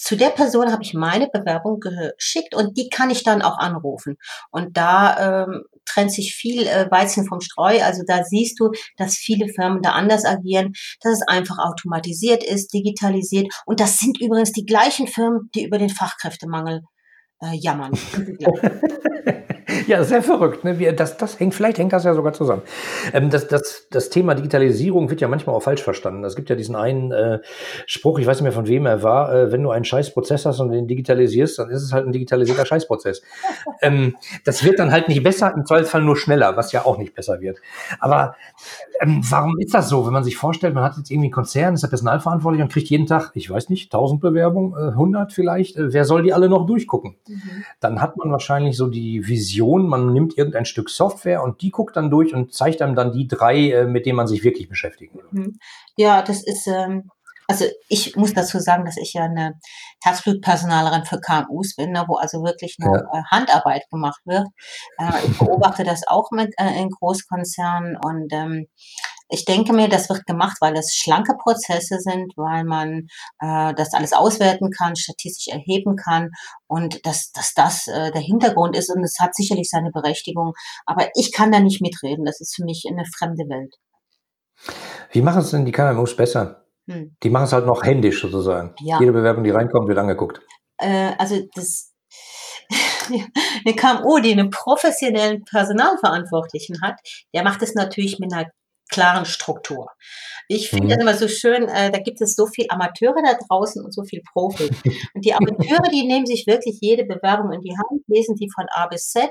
zu 0.00 0.16
der 0.16 0.30
Person 0.30 0.72
habe 0.72 0.82
ich 0.82 0.94
meine 0.94 1.28
Bewerbung 1.28 1.78
geschickt 1.78 2.54
und 2.54 2.78
die 2.78 2.88
kann 2.88 3.10
ich 3.10 3.22
dann 3.22 3.42
auch 3.42 3.58
anrufen. 3.58 4.16
Und 4.50 4.78
da 4.78 5.44
ähm, 5.44 5.64
trennt 5.92 6.12
sich 6.12 6.34
viel 6.34 6.66
äh, 6.66 6.90
Weizen 6.90 7.26
vom 7.26 7.40
Streu. 7.40 7.82
Also 7.82 8.02
da 8.06 8.24
siehst 8.24 8.58
du, 8.60 8.70
dass 8.96 9.14
viele 9.14 9.48
Firmen 9.48 9.82
da 9.82 9.92
anders 9.92 10.24
agieren, 10.24 10.72
dass 11.00 11.14
es 11.14 11.28
einfach 11.28 11.58
automatisiert 11.58 12.44
ist, 12.44 12.72
digitalisiert. 12.72 13.52
Und 13.66 13.80
das 13.80 13.98
sind 13.98 14.20
übrigens 14.20 14.52
die 14.52 14.66
gleichen 14.66 15.06
Firmen, 15.06 15.50
die 15.54 15.64
über 15.64 15.78
den 15.78 15.90
Fachkräftemangel 15.90 16.82
äh, 17.42 17.56
jammern. 17.56 17.92
ja, 19.86 20.04
sehr 20.04 20.22
verrückt. 20.22 20.64
Ne? 20.64 20.92
Das, 20.92 21.16
das 21.16 21.38
hängt, 21.38 21.54
vielleicht 21.54 21.78
hängt 21.78 21.92
das 21.92 22.04
ja 22.04 22.14
sogar 22.14 22.32
zusammen. 22.32 22.62
Ähm, 23.12 23.30
das, 23.30 23.48
das, 23.48 23.86
das 23.90 24.10
Thema 24.10 24.34
Digitalisierung 24.34 25.10
wird 25.10 25.20
ja 25.20 25.28
manchmal 25.28 25.56
auch 25.56 25.62
falsch 25.62 25.82
verstanden. 25.82 26.24
Es 26.24 26.36
gibt 26.36 26.50
ja 26.50 26.56
diesen 26.56 26.76
einen 26.76 27.12
äh, 27.12 27.40
Spruch, 27.86 28.18
ich 28.18 28.26
weiß 28.26 28.38
nicht 28.38 28.44
mehr 28.44 28.52
von 28.52 28.68
wem 28.68 28.86
er 28.86 29.02
war, 29.02 29.34
äh, 29.34 29.52
wenn 29.52 29.62
du 29.62 29.70
einen 29.70 29.84
Scheißprozess 29.84 30.46
hast 30.46 30.60
und 30.60 30.70
den 30.70 30.86
digitalisierst, 30.86 31.58
dann 31.58 31.70
ist 31.70 31.82
es 31.82 31.92
halt 31.92 32.06
ein 32.06 32.12
digitalisierter 32.12 32.66
Scheißprozess. 32.66 33.22
ähm, 33.82 34.16
das 34.44 34.64
wird 34.64 34.78
dann 34.78 34.92
halt 34.92 35.08
nicht 35.08 35.22
besser, 35.22 35.52
im 35.56 35.64
Zweifelsfall 35.64 36.02
nur 36.02 36.16
schneller, 36.16 36.56
was 36.56 36.72
ja 36.72 36.84
auch 36.84 36.98
nicht 36.98 37.14
besser 37.14 37.40
wird. 37.40 37.58
Aber 38.00 38.36
ähm, 39.00 39.22
warum 39.28 39.58
ist 39.58 39.74
das 39.74 39.88
so? 39.88 40.06
Wenn 40.06 40.12
man 40.12 40.24
sich 40.24 40.36
vorstellt, 40.36 40.74
man 40.74 40.84
hat 40.84 40.96
jetzt 40.96 41.10
irgendwie 41.10 41.26
einen 41.26 41.32
Konzern, 41.32 41.74
ist 41.74 41.82
der 41.82 41.88
Personalverantwortlich 41.88 42.62
und 42.62 42.72
kriegt 42.72 42.88
jeden 42.88 43.06
Tag, 43.06 43.30
ich 43.34 43.50
weiß 43.50 43.70
nicht, 43.70 43.92
1000 43.92 44.20
Bewerbungen, 44.20 44.72
äh, 44.74 44.90
100 44.92 45.32
vielleicht, 45.32 45.76
äh, 45.76 45.92
wer 45.92 46.04
soll 46.04 46.22
die 46.22 46.32
alle 46.32 46.48
noch 46.48 46.66
durchgucken? 46.66 47.16
Mhm. 47.30 47.64
Dann 47.78 48.00
hat 48.00 48.16
man 48.16 48.30
wahrscheinlich 48.30 48.76
so 48.76 48.88
die 48.88 49.26
Vision, 49.26 49.88
man 49.88 50.12
nimmt 50.12 50.36
irgendein 50.36 50.64
Stück 50.64 50.90
Software 50.90 51.42
und 51.42 51.62
die 51.62 51.70
guckt 51.70 51.96
dann 51.96 52.10
durch 52.10 52.34
und 52.34 52.52
zeigt 52.52 52.82
einem 52.82 52.96
dann 52.96 53.12
die 53.12 53.28
drei, 53.28 53.70
äh, 53.70 53.86
mit 53.86 54.06
denen 54.06 54.16
man 54.16 54.26
sich 54.26 54.42
wirklich 54.42 54.68
beschäftigen 54.68 55.18
will. 55.18 55.28
Mhm. 55.30 55.58
Ja, 55.96 56.22
das 56.22 56.42
ist, 56.42 56.66
ähm, 56.66 57.10
also 57.46 57.64
ich 57.88 58.16
muss 58.16 58.32
dazu 58.32 58.58
sagen, 58.60 58.84
dass 58.84 58.96
ich 58.96 59.12
ja 59.14 59.24
eine 59.24 59.58
Herzblutpersonalerin 60.02 61.04
für 61.04 61.20
KMUs 61.20 61.74
bin, 61.76 61.92
ne, 61.92 62.04
wo 62.06 62.16
also 62.16 62.44
wirklich 62.44 62.76
noch 62.78 62.94
ja. 62.94 63.20
Äh, 63.20 63.22
Handarbeit 63.30 63.88
gemacht 63.90 64.20
wird. 64.24 64.46
Äh, 64.98 65.26
ich 65.26 65.38
beobachte 65.38 65.84
das 65.84 66.06
auch 66.06 66.30
mit 66.30 66.54
äh, 66.58 66.80
in 66.80 66.90
Großkonzernen 66.90 67.96
und 67.96 68.32
ähm, 68.32 68.66
ich 69.30 69.44
denke 69.44 69.72
mir, 69.72 69.88
das 69.88 70.08
wird 70.08 70.26
gemacht, 70.26 70.58
weil 70.60 70.76
es 70.76 70.94
schlanke 70.94 71.34
Prozesse 71.40 71.98
sind, 72.00 72.32
weil 72.36 72.64
man 72.64 73.06
äh, 73.38 73.72
das 73.74 73.94
alles 73.94 74.12
auswerten 74.12 74.70
kann, 74.70 74.96
statistisch 74.96 75.52
erheben 75.52 75.96
kann 75.96 76.30
und 76.66 77.04
dass, 77.06 77.30
dass 77.32 77.54
das 77.54 77.86
äh, 77.86 78.10
der 78.10 78.20
Hintergrund 78.20 78.76
ist 78.76 78.90
und 78.94 79.02
es 79.04 79.16
hat 79.20 79.34
sicherlich 79.34 79.70
seine 79.70 79.90
Berechtigung. 79.92 80.52
Aber 80.84 81.08
ich 81.14 81.32
kann 81.32 81.52
da 81.52 81.60
nicht 81.60 81.80
mitreden. 81.80 82.24
Das 82.24 82.40
ist 82.40 82.56
für 82.56 82.64
mich 82.64 82.84
eine 82.90 83.04
fremde 83.16 83.44
Welt. 83.48 83.74
Wie 85.12 85.22
machen 85.22 85.42
es 85.42 85.50
denn 85.50 85.64
die 85.64 85.72
KMUs 85.72 86.16
besser? 86.16 86.66
Hm. 86.88 87.16
Die 87.22 87.30
machen 87.30 87.44
es 87.44 87.52
halt 87.52 87.66
noch 87.66 87.84
händisch 87.84 88.20
sozusagen. 88.20 88.74
Ja. 88.80 88.98
Jede 88.98 89.12
Bewerbung, 89.12 89.44
die 89.44 89.50
reinkommt, 89.50 89.88
wird 89.88 89.98
angeguckt. 89.98 90.40
Äh, 90.78 91.12
also 91.18 91.36
das 91.54 91.92
eine 93.10 93.76
KMU, 93.76 94.18
die 94.18 94.32
einen 94.32 94.50
professionellen 94.50 95.44
Personalverantwortlichen 95.44 96.80
hat, 96.82 96.96
der 97.34 97.44
macht 97.44 97.62
es 97.62 97.74
natürlich 97.74 98.18
mit 98.18 98.32
einer 98.32 98.46
klaren 98.90 99.24
Struktur. 99.24 99.88
Ich 100.48 100.68
finde 100.68 100.86
mhm. 100.86 100.88
das 100.88 100.98
immer 100.98 101.14
so 101.14 101.28
schön, 101.28 101.68
äh, 101.68 101.92
da 101.92 101.98
gibt 102.00 102.20
es 102.20 102.34
so 102.34 102.46
viel 102.46 102.66
Amateure 102.70 103.22
da 103.24 103.38
draußen 103.46 103.84
und 103.84 103.94
so 103.94 104.02
viel 104.02 104.20
Profis. 104.32 104.70
Und 105.14 105.24
die 105.24 105.32
Amateure, 105.32 105.88
die 105.92 106.06
nehmen 106.06 106.26
sich 106.26 106.44
wirklich 106.46 106.78
jede 106.80 107.04
Bewerbung 107.04 107.52
in 107.52 107.60
die 107.60 107.76
Hand, 107.76 108.02
lesen 108.08 108.34
die 108.34 108.50
von 108.52 108.66
A 108.70 108.86
bis 108.88 109.10
Z 109.10 109.28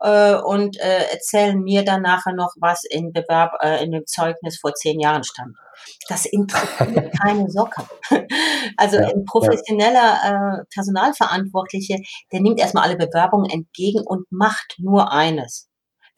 äh, 0.00 0.34
und 0.36 0.78
äh, 0.78 1.10
erzählen 1.10 1.60
mir 1.60 1.84
dann 1.84 2.02
nachher 2.02 2.34
noch, 2.34 2.54
was 2.60 2.84
in 2.84 3.12
Bewerb, 3.12 3.52
äh, 3.60 3.82
in 3.82 3.90
dem 3.90 4.06
Zeugnis 4.06 4.58
vor 4.60 4.74
zehn 4.74 5.00
Jahren 5.00 5.24
stand. 5.24 5.56
Das 6.08 6.26
interessiert 6.26 7.12
keine 7.20 7.50
Socke. 7.50 7.82
Also 8.76 8.96
ja, 8.96 9.08
ein 9.08 9.24
professioneller 9.24 10.60
äh, 10.60 10.64
Personalverantwortliche, 10.72 11.98
der 12.32 12.40
nimmt 12.40 12.60
erstmal 12.60 12.84
alle 12.84 12.96
Bewerbungen 12.96 13.50
entgegen 13.50 14.02
und 14.06 14.30
macht 14.30 14.76
nur 14.78 15.10
eines 15.10 15.69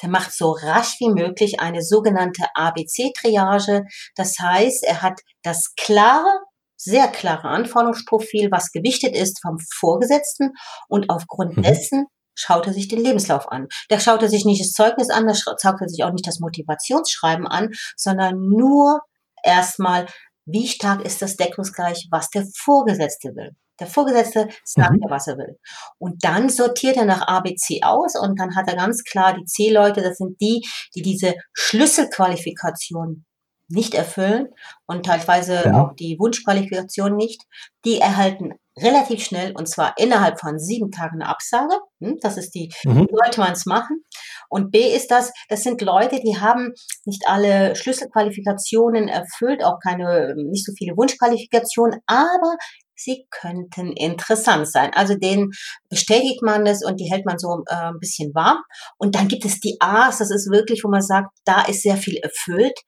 der 0.02 0.10
macht 0.10 0.32
so 0.32 0.50
rasch 0.50 0.96
wie 0.98 1.10
möglich 1.10 1.60
eine 1.60 1.82
sogenannte 1.82 2.44
ABC-Triage. 2.54 3.84
Das 4.16 4.34
heißt, 4.40 4.84
er 4.84 5.02
hat 5.02 5.20
das 5.42 5.74
klare, 5.76 6.40
sehr 6.76 7.08
klare 7.08 7.48
Anforderungsprofil, 7.48 8.50
was 8.50 8.72
gewichtet 8.72 9.16
ist 9.16 9.40
vom 9.40 9.56
Vorgesetzten 9.78 10.50
und 10.88 11.08
aufgrund 11.08 11.56
mhm. 11.56 11.62
dessen 11.62 12.06
schaut 12.34 12.66
er 12.66 12.72
sich 12.72 12.88
den 12.88 13.02
Lebenslauf 13.02 13.50
an. 13.50 13.68
Da 13.88 14.00
schaut 14.00 14.22
er 14.22 14.28
sich 14.28 14.44
nicht 14.44 14.60
das 14.60 14.72
Zeugnis 14.72 15.10
an, 15.10 15.26
da 15.26 15.34
schaut 15.34 15.80
er 15.80 15.88
sich 15.88 16.02
auch 16.02 16.12
nicht 16.12 16.26
das 16.26 16.40
Motivationsschreiben 16.40 17.46
an, 17.46 17.70
sondern 17.96 18.48
nur 18.48 19.00
erstmal, 19.44 20.06
wie 20.44 20.66
stark 20.66 21.04
ist 21.04 21.22
das 21.22 21.36
deckungsgleich, 21.36 22.08
was 22.10 22.30
der 22.30 22.44
Vorgesetzte 22.56 23.28
will. 23.36 23.50
Der 23.82 23.88
Vorgesetzte 23.88 24.46
sagt 24.62 24.92
mhm. 24.92 25.06
was 25.08 25.26
er 25.26 25.38
will. 25.38 25.58
Und 25.98 26.24
dann 26.24 26.48
sortiert 26.48 26.96
er 26.96 27.04
nach 27.04 27.26
ABC 27.26 27.80
aus 27.82 28.14
und 28.14 28.38
dann 28.38 28.54
hat 28.54 28.68
er 28.68 28.76
ganz 28.76 29.02
klar 29.02 29.34
die 29.34 29.44
C-Leute, 29.44 30.02
das 30.02 30.18
sind 30.18 30.40
die, 30.40 30.64
die 30.94 31.02
diese 31.02 31.34
Schlüsselqualifikation 31.52 33.24
nicht 33.66 33.94
erfüllen 33.94 34.48
und 34.86 35.04
teilweise 35.06 35.64
ja. 35.64 35.82
auch 35.82 35.94
die 35.96 36.16
Wunschqualifikation 36.18 37.16
nicht. 37.16 37.42
Die 37.84 37.98
erhalten 37.98 38.52
relativ 38.78 39.24
schnell 39.24 39.52
und 39.56 39.68
zwar 39.68 39.94
innerhalb 39.98 40.40
von 40.40 40.58
sieben 40.58 40.90
Tagen 40.90 41.20
eine 41.20 41.28
Absage. 41.28 41.74
Hm, 42.00 42.18
das 42.20 42.36
ist 42.36 42.54
die, 42.54 42.72
mhm. 42.84 43.08
sollte 43.10 43.40
man 43.40 43.52
es 43.52 43.66
machen. 43.66 44.04
Und 44.48 44.70
B 44.70 44.94
ist 44.94 45.10
das, 45.10 45.32
das 45.48 45.62
sind 45.62 45.80
Leute, 45.80 46.20
die 46.20 46.38
haben 46.38 46.72
nicht 47.04 47.24
alle 47.26 47.74
Schlüsselqualifikationen 47.74 49.08
erfüllt, 49.08 49.64
auch 49.64 49.78
keine, 49.82 50.34
nicht 50.36 50.64
so 50.64 50.72
viele 50.76 50.96
Wunschqualifikationen, 50.96 52.00
aber 52.06 52.56
sie 52.94 53.26
könnten 53.30 53.92
interessant 53.92 54.68
sein. 54.68 54.90
Also 54.94 55.14
denen 55.14 55.50
bestätigt 55.88 56.42
man 56.42 56.64
das 56.64 56.84
und 56.84 57.00
die 57.00 57.10
hält 57.10 57.26
man 57.26 57.38
so 57.38 57.64
äh, 57.66 57.74
ein 57.74 57.98
bisschen 57.98 58.34
warm. 58.34 58.58
Und 58.98 59.14
dann 59.14 59.28
gibt 59.28 59.44
es 59.44 59.60
die 59.60 59.76
A's, 59.80 60.18
das 60.18 60.30
ist 60.30 60.50
wirklich, 60.50 60.84
wo 60.84 60.88
man 60.88 61.02
sagt, 61.02 61.30
da 61.44 61.62
ist 61.62 61.82
sehr 61.82 61.96
viel 61.96 62.16
erfüllt. 62.16 62.78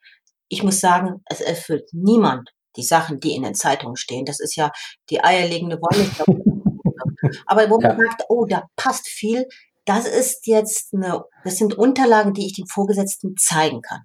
Ich 0.49 0.63
muss 0.63 0.81
sagen, 0.81 1.23
es 1.27 1.41
erfüllt 1.41 1.89
niemand 1.93 2.51
die 2.77 2.83
Sachen, 2.83 3.21
die 3.21 3.35
in 3.35 3.43
den 3.43 3.55
Zeitungen 3.55 3.97
stehen. 3.97 4.25
Das 4.25 4.41
ist 4.41 4.57
ja 4.57 4.71
die 5.11 5.23
eierlegende 5.23 5.79
Wollmilchsau. 5.81 6.25
Aber 7.47 7.71
wo 7.71 7.79
man 7.81 7.99
ja. 7.99 8.05
sagt, 8.05 8.25
oh, 8.29 8.47
da 8.47 8.65
passt 8.77 9.09
viel, 9.09 9.47
das 9.85 10.07
ist 10.07 10.47
jetzt 10.47 10.95
eine, 10.95 11.23
das 11.45 11.57
sind 11.57 11.75
Unterlagen, 11.75 12.33
die 12.33 12.47
ich 12.47 12.55
dem 12.55 12.67
Vorgesetzten 12.67 13.37
zeigen 13.37 13.83
kann. 13.83 14.03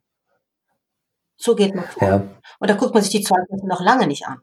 So 1.37 1.55
geht 1.55 1.73
man 1.73 1.85
vor. 1.85 2.07
Ja. 2.07 2.15
Und 2.59 2.69
da 2.69 2.75
guckt 2.75 2.93
man 2.93 3.01
sich 3.01 3.11
die 3.11 3.23
Zeugnisse 3.23 3.65
noch 3.65 3.81
lange 3.81 4.07
nicht 4.07 4.25
an. 4.27 4.41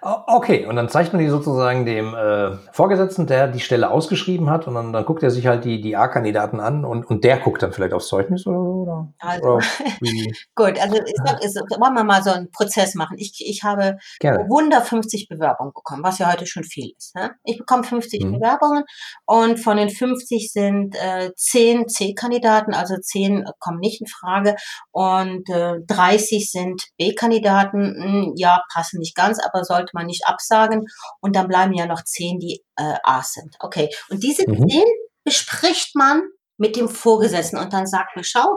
Okay, 0.00 0.66
und 0.66 0.76
dann 0.76 0.88
zeigt 0.88 1.12
man 1.12 1.20
die 1.22 1.28
sozusagen 1.28 1.86
dem 1.86 2.14
äh, 2.14 2.56
Vorgesetzten, 2.72 3.26
der 3.26 3.48
die 3.48 3.60
Stelle 3.60 3.90
ausgeschrieben 3.90 4.50
hat, 4.50 4.66
und 4.66 4.74
dann, 4.74 4.92
dann 4.92 5.04
guckt 5.04 5.22
er 5.22 5.30
sich 5.30 5.46
halt 5.46 5.64
die, 5.64 5.80
die 5.80 5.96
A-Kandidaten 5.96 6.60
an 6.60 6.84
und, 6.84 7.04
und 7.04 7.24
der 7.24 7.38
guckt 7.38 7.62
dann 7.62 7.72
vielleicht 7.72 7.92
aufs 7.92 8.08
Zeugnis 8.08 8.46
oder 8.46 8.58
so? 8.58 8.70
Oder, 8.82 9.12
also, 9.18 9.48
oder 9.48 9.64
gut, 10.54 10.80
also 10.80 10.96
ich 10.96 11.14
sag, 11.24 11.42
ist, 11.44 11.56
wollen 11.56 11.94
wir 11.94 12.04
mal 12.04 12.22
so 12.22 12.30
einen 12.30 12.50
Prozess 12.50 12.94
machen. 12.94 13.16
Ich, 13.18 13.44
ich 13.46 13.62
habe 13.62 13.98
Gerne. 14.20 14.44
150 14.44 15.28
Bewerbungen 15.28 15.72
bekommen, 15.74 16.02
was 16.02 16.18
ja 16.18 16.32
heute 16.32 16.46
schon 16.46 16.64
viel 16.64 16.92
ist. 16.96 17.14
Ne? 17.14 17.32
Ich 17.44 17.58
bekomme 17.58 17.84
50 17.84 18.24
mhm. 18.24 18.32
Bewerbungen 18.34 18.84
und 19.24 19.58
von 19.58 19.76
den 19.76 19.90
50 19.90 20.52
sind 20.52 20.96
äh, 20.96 21.30
10 21.34 21.88
C-Kandidaten, 21.88 22.74
also 22.74 22.96
10 22.96 23.44
kommen 23.58 23.80
nicht 23.80 24.00
in 24.00 24.06
Frage 24.06 24.56
und 24.92 25.48
äh, 25.50 25.80
30 25.86 26.50
sind 26.50 26.82
B-Kandidaten, 26.98 27.94
hm, 27.96 28.32
ja, 28.36 28.62
passen 28.72 28.98
nicht 28.98 29.14
ganz, 29.14 29.38
aber 29.44 29.55
sollte 29.64 29.90
man 29.94 30.06
nicht 30.06 30.26
absagen. 30.26 30.86
Und 31.20 31.36
dann 31.36 31.48
bleiben 31.48 31.72
ja 31.74 31.86
noch 31.86 32.02
zehn, 32.04 32.38
die 32.38 32.62
äh, 32.76 32.94
A 33.02 33.22
sind. 33.22 33.56
Okay. 33.60 33.88
Und 34.10 34.22
diese 34.22 34.48
mhm. 34.48 34.68
zehn 34.68 34.84
bespricht 35.24 35.94
man 35.94 36.22
mit 36.58 36.76
dem 36.76 36.88
Vorgesetzten 36.88 37.58
und 37.58 37.72
dann 37.72 37.86
sagt 37.86 38.16
man, 38.16 38.24
schau, 38.24 38.56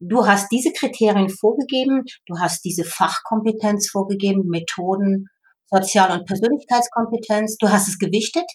du 0.00 0.26
hast 0.26 0.50
diese 0.50 0.72
Kriterien 0.72 1.28
vorgegeben, 1.28 2.02
du 2.26 2.38
hast 2.40 2.64
diese 2.64 2.84
Fachkompetenz 2.84 3.88
vorgegeben, 3.90 4.48
Methoden, 4.48 5.28
Sozial- 5.70 6.18
und 6.18 6.26
Persönlichkeitskompetenz, 6.26 7.56
du 7.58 7.68
hast 7.68 7.88
es 7.88 7.98
gewichtet 7.98 8.46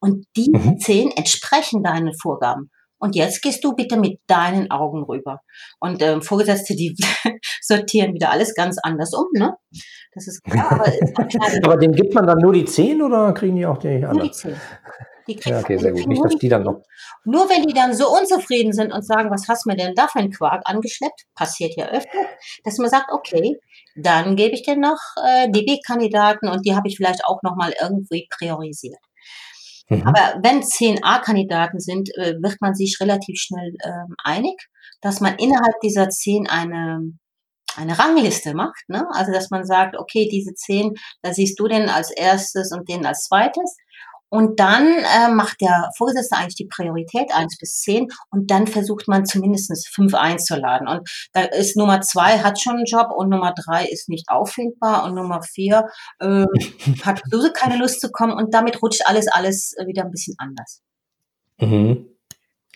und 0.00 0.26
die 0.36 0.50
mhm. 0.50 0.78
zehn 0.78 1.10
entsprechen 1.10 1.82
deinen 1.82 2.12
Vorgaben. 2.20 2.70
Und 2.98 3.14
jetzt 3.14 3.42
gehst 3.42 3.62
du 3.62 3.74
bitte 3.74 3.98
mit 3.98 4.20
deinen 4.26 4.70
Augen 4.70 5.04
rüber. 5.04 5.40
Und 5.80 6.02
ähm, 6.02 6.22
Vorgesetzte, 6.22 6.74
die 6.74 6.96
sortieren 7.60 8.14
wieder 8.14 8.30
alles 8.30 8.54
ganz 8.54 8.78
anders 8.82 9.12
um, 9.12 9.26
ne? 9.32 9.54
Das 10.14 10.26
ist 10.26 10.42
klar. 10.42 10.72
Aber, 10.72 10.86
ist 10.86 11.14
aber 11.64 11.76
den 11.76 11.92
gibt 11.92 12.14
man 12.14 12.26
dann 12.26 12.38
nur 12.38 12.52
die 12.52 12.64
10 12.64 13.02
oder 13.02 13.32
kriegen 13.34 13.56
die 13.56 13.66
auch 13.66 13.78
die 13.78 13.88
anderen? 13.88 14.16
Nur 14.16 14.24
die 14.24 14.32
10. 14.32 14.56
Die 15.28 15.38
ja, 15.44 15.58
okay, 15.58 15.76
sehr 15.76 15.92
gut. 15.92 16.06
Nicht, 16.06 16.24
dass 16.24 16.36
die 16.36 16.48
dann 16.48 16.62
noch. 16.62 16.82
Nur 17.24 17.48
wenn 17.50 17.66
die 17.66 17.74
dann 17.74 17.94
so 17.94 18.08
unzufrieden 18.08 18.72
sind 18.72 18.92
und 18.92 19.04
sagen, 19.04 19.30
was 19.30 19.48
hast 19.48 19.64
du 19.64 19.70
mir 19.70 19.76
denn 19.76 19.94
da 19.94 20.06
für 20.06 20.20
einen 20.20 20.30
Quark 20.30 20.62
angeschleppt, 20.64 21.24
passiert 21.34 21.72
ja 21.76 21.86
öfter, 21.86 22.18
dass 22.62 22.78
man 22.78 22.88
sagt, 22.88 23.10
okay, 23.12 23.56
dann 23.96 24.36
gebe 24.36 24.54
ich 24.54 24.62
dir 24.62 24.76
noch 24.76 24.98
äh, 25.24 25.50
DB-Kandidaten 25.50 26.48
und 26.48 26.64
die 26.64 26.76
habe 26.76 26.86
ich 26.88 26.96
vielleicht 26.96 27.24
auch 27.24 27.42
nochmal 27.42 27.72
irgendwie 27.80 28.28
priorisiert. 28.38 29.00
Mhm. 29.88 30.02
Aber 30.02 30.38
wenn 30.42 30.62
zehn 30.62 31.02
A-Kandidaten 31.02 31.80
sind, 31.80 32.10
äh, 32.16 32.34
wird 32.40 32.60
man 32.60 32.74
sich 32.74 32.98
relativ 33.00 33.38
schnell 33.38 33.74
ähm, 33.84 34.14
einig, 34.22 34.54
dass 35.00 35.20
man 35.20 35.36
innerhalb 35.36 35.80
dieser 35.82 36.08
zehn 36.08 36.48
eine 36.48 37.00
eine 37.76 37.98
Rangliste 37.98 38.54
macht, 38.54 38.88
ne? 38.88 39.06
Also 39.12 39.32
dass 39.32 39.50
man 39.50 39.64
sagt, 39.66 39.98
okay, 39.98 40.28
diese 40.30 40.54
zehn, 40.54 40.94
da 41.22 41.32
siehst 41.32 41.60
du 41.60 41.68
den 41.68 41.88
als 41.88 42.10
erstes 42.10 42.72
und 42.72 42.88
den 42.88 43.04
als 43.04 43.24
zweites. 43.24 43.76
Und 44.28 44.58
dann 44.58 44.86
äh, 44.86 45.28
macht 45.30 45.60
der 45.60 45.90
Vorgesetzte 45.96 46.36
eigentlich 46.36 46.56
die 46.56 46.66
Priorität 46.66 47.32
eins 47.34 47.56
bis 47.58 47.80
zehn 47.80 48.08
und 48.30 48.50
dann 48.50 48.66
versucht 48.66 49.08
man 49.08 49.24
zumindest 49.24 49.88
fünf 49.88 50.14
einzuladen. 50.14 50.88
Und 50.88 51.08
da 51.32 51.42
ist 51.42 51.76
Nummer 51.76 52.00
zwei 52.00 52.40
hat 52.40 52.60
schon 52.60 52.76
einen 52.76 52.86
Job 52.86 53.08
und 53.14 53.28
Nummer 53.28 53.54
drei 53.54 53.86
ist 53.86 54.08
nicht 54.08 54.28
auffindbar 54.28 55.04
und 55.04 55.14
Nummer 55.14 55.42
vier 55.42 55.86
äh, 56.18 56.44
hat 57.04 57.22
sowieso 57.30 57.52
keine 57.52 57.76
Lust 57.76 58.00
zu 58.00 58.10
kommen 58.10 58.32
und 58.32 58.52
damit 58.52 58.82
rutscht 58.82 59.02
alles, 59.06 59.28
alles 59.28 59.74
wieder 59.86 60.04
ein 60.04 60.10
bisschen 60.10 60.34
anders. 60.38 60.82
Mhm. 61.58 62.15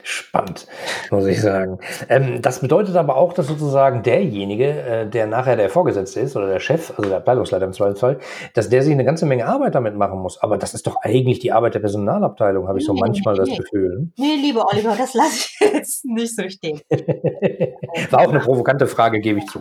Spannend, 0.02 0.66
muss 1.11 1.26
ich 1.26 1.40
sagen. 1.40 1.78
Ähm, 2.09 2.42
das 2.42 2.61
bedeutet 2.61 2.97
aber 2.97 3.16
auch, 3.16 3.33
dass 3.33 3.47
sozusagen 3.47 4.02
derjenige, 4.02 4.66
äh, 4.66 5.09
der 5.09 5.26
nachher 5.26 5.57
der 5.57 5.71
Vorgesetzte 5.71 6.21
ist 6.21 6.37
oder 6.37 6.49
der 6.49 6.61
Chef, 6.61 6.90
also 6.97 7.09
der 7.09 7.19
Abteilungsleiter 7.19 7.64
im 7.66 7.73
Zweifelsfall, 7.73 8.19
dass 8.54 8.69
der 8.69 8.83
sich 8.83 8.92
eine 8.92 9.04
ganze 9.04 9.26
Menge 9.26 9.47
Arbeit 9.47 9.75
damit 9.75 9.97
machen 9.97 10.21
muss. 10.21 10.42
Aber 10.42 10.59
das 10.59 10.75
ist 10.75 10.87
doch 10.87 10.97
eigentlich 11.02 11.38
die 11.38 11.52
Arbeit 11.52 11.75
der 11.75 11.80
Personalabteilung, 11.80 12.69
habe 12.69 12.78
ich 12.78 12.87
so 12.87 12.95
manchmal 12.95 13.35
nee, 13.35 13.40
das 13.40 13.59
Gefühl. 13.59 14.11
Nee, 14.16 14.37
lieber 14.37 14.66
Oliver, 14.73 14.95
das 14.97 15.14
lasse 15.14 15.37
ich 15.37 15.61
jetzt 15.73 16.04
nicht 16.04 16.35
so 16.35 16.49
stehen. 16.49 16.80
War 18.11 18.21
auch 18.21 18.30
eine 18.30 18.40
provokante 18.40 18.87
Frage, 18.87 19.21
gebe 19.21 19.38
ich 19.38 19.47
zu. 19.47 19.61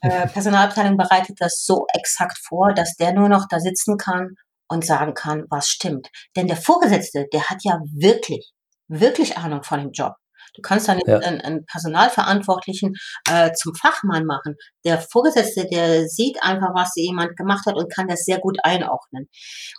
Äh, 0.00 0.28
Personalabteilung 0.28 0.96
bereitet 0.96 1.36
das 1.40 1.64
so 1.64 1.86
exakt 1.94 2.38
vor, 2.38 2.72
dass 2.72 2.96
der 2.96 3.12
nur 3.12 3.28
noch 3.28 3.46
da 3.48 3.60
sitzen 3.60 3.96
kann 3.96 4.36
und 4.68 4.84
sagen 4.84 5.14
kann, 5.14 5.44
was 5.50 5.68
stimmt. 5.68 6.08
Denn 6.36 6.46
der 6.46 6.56
Vorgesetzte, 6.56 7.26
der 7.32 7.48
hat 7.48 7.58
ja 7.62 7.80
wirklich 7.92 8.52
wirklich 8.88 9.36
Ahnung 9.36 9.62
von 9.62 9.80
dem 9.80 9.92
Job. 9.92 10.14
Du 10.54 10.62
kannst 10.62 10.88
dann 10.88 11.00
ja. 11.06 11.18
einen, 11.18 11.40
einen, 11.40 11.66
Personalverantwortlichen 11.66 12.94
äh, 13.28 13.52
zum 13.52 13.74
Fachmann 13.74 14.24
machen. 14.24 14.56
Der 14.84 14.98
Vorgesetzte, 14.98 15.66
der 15.66 16.06
sieht 16.08 16.42
einfach, 16.42 16.74
was 16.74 16.92
jemand 16.94 17.36
gemacht 17.36 17.66
hat 17.66 17.74
und 17.74 17.92
kann 17.92 18.06
das 18.06 18.24
sehr 18.24 18.38
gut 18.38 18.58
einordnen. 18.62 19.28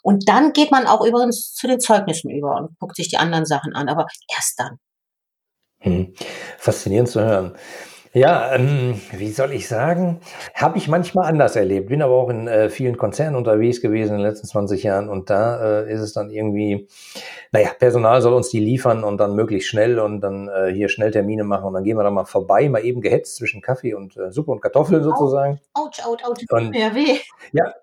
Und 0.04 0.28
dann 0.28 0.52
geht 0.52 0.72
man 0.72 0.86
auch 0.86 1.06
übrigens 1.06 1.54
zu 1.54 1.68
den 1.68 1.80
Zeugnissen 1.80 2.30
über 2.30 2.58
und 2.58 2.78
guckt 2.80 2.98
sich 2.98 3.08
die 3.08 3.18
anderen 3.18 3.46
Sachen 3.46 3.74
an, 3.74 3.88
aber 3.88 4.06
erst 4.36 4.60
dann. 4.60 4.78
Hm. 5.80 6.14
Faszinierend 6.58 7.10
zu 7.10 7.22
hören. 7.22 7.56
Ja, 8.16 8.56
ähm, 8.56 9.02
wie 9.12 9.30
soll 9.30 9.52
ich 9.52 9.68
sagen? 9.68 10.22
Habe 10.54 10.78
ich 10.78 10.88
manchmal 10.88 11.26
anders 11.28 11.58
erlebt. 11.58 11.90
Bin 11.90 12.02
aber 12.02 12.14
auch 12.14 12.30
in 12.30 12.48
äh, 12.48 12.70
vielen 12.70 12.96
Konzernen 12.96 13.36
unterwegs 13.36 13.82
gewesen 13.82 14.14
in 14.14 14.20
den 14.20 14.26
letzten 14.26 14.48
20 14.48 14.84
Jahren 14.84 15.10
und 15.10 15.30
da 15.30 15.82
äh, 15.82 15.92
ist 15.92 16.00
es 16.00 16.14
dann 16.14 16.30
irgendwie, 16.30 16.88
naja, 17.52 17.72
Personal 17.78 18.22
soll 18.22 18.34
uns 18.34 18.48
die 18.48 18.62
liefern 18.62 19.04
und 19.04 19.18
dann 19.18 19.36
möglichst 19.36 19.68
schnell 19.68 20.00
und 20.00 20.22
dann 20.22 20.48
äh, 20.48 20.72
hier 20.72 20.88
schnell 20.88 21.12
Termine 21.12 21.44
machen 21.44 21.66
und 21.66 21.74
dann 21.74 21.84
gehen 21.84 21.98
wir 21.98 22.04
da 22.04 22.10
mal 22.10 22.24
vorbei, 22.24 22.70
mal 22.70 22.86
eben 22.86 23.02
gehetzt 23.02 23.36
zwischen 23.36 23.62
Kaffee 23.62 23.94
und 23.96 24.16
äh, 24.16 24.32
Suppe 24.32 24.52
und 24.52 24.62
Kartoffeln 24.62 25.04
sozusagen. 25.04 25.60
Autsch, 25.74 26.00
autsch, 26.06 26.24
autsch, 26.24 26.46
und, 26.52 26.74
ja, 26.74 26.96
weh. 26.96 27.18
Ja, 27.52 27.74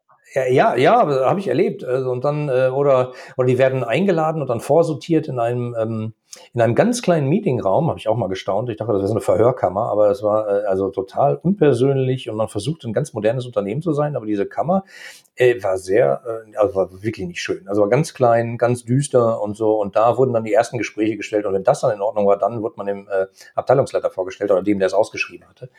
ja, 0.49 0.75
ja, 0.77 1.27
habe 1.27 1.41
ich 1.41 1.49
erlebt. 1.49 1.85
Also, 1.85 2.11
und 2.11 2.25
dann, 2.25 2.49
äh, 2.49 2.69
oder, 2.69 3.13
oder 3.37 3.47
die 3.47 3.59
werden 3.59 3.85
eingeladen 3.85 4.41
und 4.41 4.49
dann 4.49 4.61
vorsortiert 4.61 5.29
in 5.29 5.39
einem 5.39 5.77
ähm, 5.79 6.15
in 6.55 6.61
einem 6.63 6.75
ganz 6.75 7.03
kleinen 7.03 7.29
Meetingraum, 7.29 7.89
habe 7.89 7.99
ich 7.99 8.09
auch 8.09 8.17
mal 8.17 8.29
gestaunt. 8.29 8.71
Ich 8.71 8.77
dachte, 8.77 8.93
das 8.93 9.01
wäre 9.01 9.09
so 9.09 9.15
eine 9.15 9.21
Verhörkammer, 9.21 9.91
aber 9.91 10.11
es 10.11 10.23
war 10.23 10.49
äh, 10.49 10.67
also 10.67 10.91
total 10.91 11.37
unpersönlich 11.37 12.31
und 12.31 12.37
man 12.37 12.49
versucht 12.49 12.85
ein 12.85 12.93
ganz 12.93 13.13
modernes 13.13 13.45
Unternehmen 13.45 13.83
zu 13.83 13.93
sein, 13.93 14.17
aber 14.17 14.25
diese 14.25 14.47
Kammer 14.47 14.85
äh, 15.37 15.63
war 15.63 15.79
sehr, 15.79 16.23
äh, 16.27 16.57
also 16.57 16.75
war 16.75 17.03
wirklich 17.03 17.27
nicht 17.27 17.41
schön. 17.41 17.67
Also 17.69 17.83
war 17.83 17.89
ganz 17.89 18.13
klein, 18.15 18.59
ganz 18.59 18.85
düster 18.85 19.41
und 19.41 19.57
so. 19.57 19.81
Und 19.81 19.97
da 19.97 20.17
wurden 20.19 20.33
dann 20.33 20.45
die 20.45 20.53
ersten 20.53 20.79
Gespräche 20.79 21.17
gestellt. 21.17 21.47
Und 21.47 21.55
wenn 21.55 21.65
das 21.65 21.81
dann 21.81 21.93
in 21.93 22.03
Ordnung 22.03 22.27
war, 22.27 22.39
dann 22.39 22.63
wurde 22.63 22.75
man 22.77 22.87
dem 22.87 23.09
äh, 23.09 23.27
Abteilungsleiter 23.55 24.11
vorgestellt 24.11 24.51
oder 24.51 24.63
dem, 24.63 24.79
der 24.79 24.87
es 24.87 24.95
ausgeschrieben 24.95 25.49
hatte. 25.49 25.71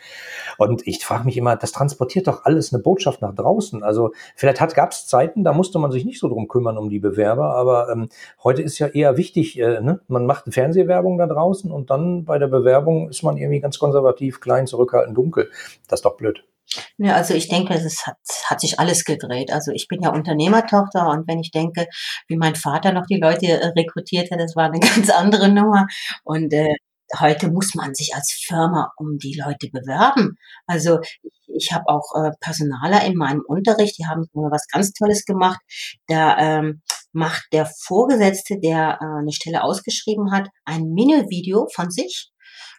Und 0.58 0.86
ich 0.88 1.06
frage 1.06 1.26
mich 1.26 1.38
immer, 1.38 1.56
das 1.56 1.72
transportiert 1.72 2.28
doch 2.28 2.46
alles 2.46 2.74
eine 2.74 2.82
Botschaft 2.82 3.22
nach 3.22 3.34
draußen. 3.34 3.84
Also 3.84 4.12
vielleicht 4.36 4.76
gab 4.76 4.92
es 4.92 5.08
Zeiten, 5.08 5.44
da 5.44 5.54
musste 5.54 5.78
man 5.80 5.92
sich 5.92 6.06
nicht 6.06 6.20
so 6.20 6.28
drum 6.28 6.48
kümmern 6.48 6.78
um 6.78 6.90
die 6.90 7.00
Bewerber, 7.00 7.56
aber 7.56 7.90
ähm, 7.90 8.10
heute 8.44 8.62
ist 8.62 8.80
ja 8.80 8.88
eher 8.88 9.18
wichtig, 9.18 9.60
äh, 9.60 9.82
ne? 9.82 10.00
man 10.08 10.26
macht 10.26 10.43
eine 10.46 10.52
Fernsehwerbung 10.52 11.18
da 11.18 11.28
draußen 11.28 11.72
und 11.72 11.90
dann 11.90 12.26
bei 12.26 12.40
der 12.40 12.48
Bewerbung 12.48 13.10
ist 13.10 13.24
man 13.24 13.38
irgendwie 13.38 13.60
ganz 13.60 13.80
konservativ, 13.80 14.40
klein, 14.40 14.68
zurückhaltend, 14.68 15.18
dunkel. 15.18 15.50
Das 15.88 16.00
ist 16.00 16.06
doch 16.06 16.18
blöd. 16.18 16.44
Ja, 16.98 17.16
also 17.16 17.34
ich 17.34 17.50
denke, 17.50 17.74
es 17.74 18.06
hat, 18.08 18.18
hat 18.46 18.62
sich 18.62 18.80
alles 18.80 19.04
gedreht. 19.06 19.52
Also 19.52 19.72
ich 19.72 19.88
bin 19.88 20.02
ja 20.02 20.12
Unternehmertochter 20.12 21.10
und 21.10 21.28
wenn 21.28 21.40
ich 21.40 21.52
denke, 21.52 21.88
wie 22.28 22.38
mein 22.38 22.56
Vater 22.56 22.94
noch 22.94 23.06
die 23.06 23.20
Leute 23.20 23.48
äh, 23.48 23.68
rekrutierte, 23.68 24.38
das 24.38 24.56
war 24.56 24.66
eine 24.66 24.80
ganz 24.96 25.10
andere 25.10 25.50
Nummer. 25.50 25.88
Und 26.24 26.54
äh, 26.54 26.74
heute 27.20 27.52
muss 27.52 27.76
man 27.76 27.94
sich 27.94 28.16
als 28.16 28.32
Firma 28.32 28.92
um 28.98 29.18
die 29.18 29.40
Leute 29.40 29.70
bewerben. 29.72 30.38
Also 30.66 31.00
ich 31.48 31.72
habe 31.72 31.88
auch 31.88 32.16
äh, 32.16 32.32
Personaler 32.40 33.06
in 33.06 33.16
meinem 33.16 33.44
Unterricht, 33.46 33.98
die 34.00 34.06
haben 34.08 34.28
was 34.34 34.68
ganz 34.68 34.94
Tolles 34.94 35.26
gemacht. 35.26 35.60
Da 36.08 36.38
ähm, 36.40 36.82
macht 37.14 37.46
der 37.52 37.70
Vorgesetzte, 37.86 38.60
der 38.60 39.00
äh, 39.02 39.20
eine 39.20 39.32
Stelle 39.32 39.64
ausgeschrieben 39.64 40.32
hat, 40.32 40.50
ein 40.66 40.90
Mini-Video 40.90 41.68
von 41.74 41.90
sich, 41.90 42.32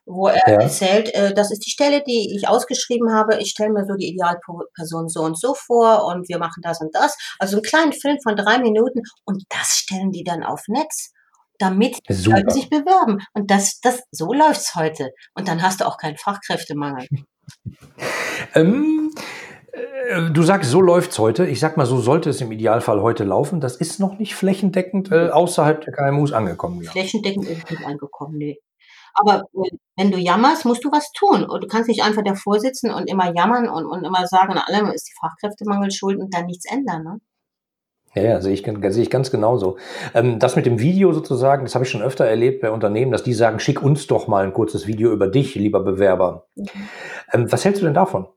wo 0.07 0.29
er 0.29 0.43
ja. 0.47 0.61
erzählt, 0.61 1.15
äh, 1.15 1.33
das 1.33 1.51
ist 1.51 1.65
die 1.65 1.71
Stelle, 1.71 2.03
die 2.07 2.37
ich 2.37 2.49
ausgeschrieben 2.49 3.13
habe. 3.13 3.39
Ich 3.39 3.51
stelle 3.51 3.73
mir 3.73 3.87
so 3.87 3.95
die 3.95 4.09
Idealperson 4.09 5.09
so 5.09 5.23
und 5.23 5.39
so 5.39 5.55
vor 5.55 6.07
und 6.07 6.29
wir 6.29 6.39
machen 6.39 6.61
das 6.63 6.81
und 6.81 6.95
das. 6.95 7.17
Also 7.39 7.57
einen 7.57 7.63
kleinen 7.63 7.93
Film 7.93 8.19
von 8.23 8.37
drei 8.37 8.59
Minuten 8.59 9.01
und 9.25 9.43
das 9.49 9.79
stellen 9.79 10.11
die 10.11 10.25
dann 10.25 10.43
auf 10.43 10.63
Netz 10.69 11.13
damit 11.59 11.99
die 12.09 12.29
Leute 12.29 12.53
sich 12.53 12.69
bewerben. 12.69 13.19
Und 13.33 13.51
das, 13.51 13.79
das, 13.81 14.03
so 14.11 14.33
läuft's 14.33 14.75
heute. 14.75 15.11
Und 15.35 15.49
dann 15.49 15.63
hast 15.63 15.81
du 15.81 15.87
auch 15.87 15.99
keinen 15.99 16.17
Fachkräftemangel. 16.17 17.07
ähm, 18.55 19.04
äh, 19.04 19.04
du 20.31 20.43
sagst, 20.43 20.71
so 20.71 20.81
läuft's 20.81 21.19
heute. 21.19 21.47
Ich 21.47 21.61
sag 21.61 21.77
mal, 21.77 21.87
so 21.87 21.99
sollte 21.99 22.31
es 22.31 22.41
im 22.41 22.53
Idealfall 22.53 23.01
heute 23.01 23.25
laufen. 23.25 23.61
Das 23.61 23.77
ist 23.77 24.01
noch 24.01 24.19
nicht 24.19 24.35
flächendeckend 24.35 25.11
äh, 25.11 25.31
außerhalb 25.31 25.81
der 25.83 25.93
KMUs 25.93 26.33
angekommen. 26.33 26.83
Ja. 26.83 26.91
Flächendeckend 26.91 27.47
ist 27.47 27.71
nicht 27.71 27.85
angekommen, 27.85 28.37
nee. 28.37 28.59
Aber 29.15 29.45
äh, 29.55 29.77
wenn 29.97 30.11
du 30.11 30.19
jammerst, 30.19 30.65
musst 30.65 30.85
du 30.85 30.91
was 30.91 31.11
tun. 31.13 31.45
Und 31.45 31.63
du 31.63 31.69
kannst 31.69 31.89
nicht 31.89 32.03
einfach 32.03 32.23
davor 32.23 32.61
sitzen 32.61 32.93
und 32.93 33.09
immer 33.09 33.35
jammern 33.35 33.69
und, 33.69 33.87
und 33.87 34.05
immer 34.05 34.27
sagen, 34.27 34.53
an 34.53 34.63
allem 34.67 34.91
ist 34.91 35.09
die 35.09 35.15
Fachkräftemangel 35.21 35.91
schuld 35.91 36.19
und 36.19 36.35
dann 36.35 36.47
nichts 36.47 36.67
ändern. 36.71 37.05
Ne? 37.05 37.21
Ja, 38.15 38.23
ja 38.23 38.41
sehe 38.41 38.53
ich, 38.53 38.65
sehe 38.65 39.03
ich 39.03 39.11
ganz 39.11 39.31
genauso. 39.31 39.79
Ähm, 40.15 40.39
das 40.39 40.57
mit 40.57 40.67
dem 40.67 40.81
Video 40.81 41.13
sozusagen, 41.13 41.65
das 41.65 41.75
habe 41.75 41.85
ich 41.85 41.91
schon 41.91 42.03
öfter 42.03 42.27
erlebt 42.27 42.61
bei 42.61 42.71
Unternehmen, 42.71 43.13
dass 43.13 43.23
die 43.23 43.35
sagen, 43.35 43.61
schick 43.61 43.83
uns 43.83 44.07
doch 44.07 44.29
mal 44.29 44.45
ein 44.45 44.53
kurzes 44.53 44.87
Video 44.87 45.13
über 45.13 45.29
dich, 45.29 45.55
lieber 45.55 45.81
Bewerber. 45.81 46.47
Mhm. 46.57 46.69
Ähm, 47.33 47.53
was 47.53 47.65
hältst 47.65 47.83
du 47.83 47.87
denn 47.87 47.95
davon? 47.95 48.29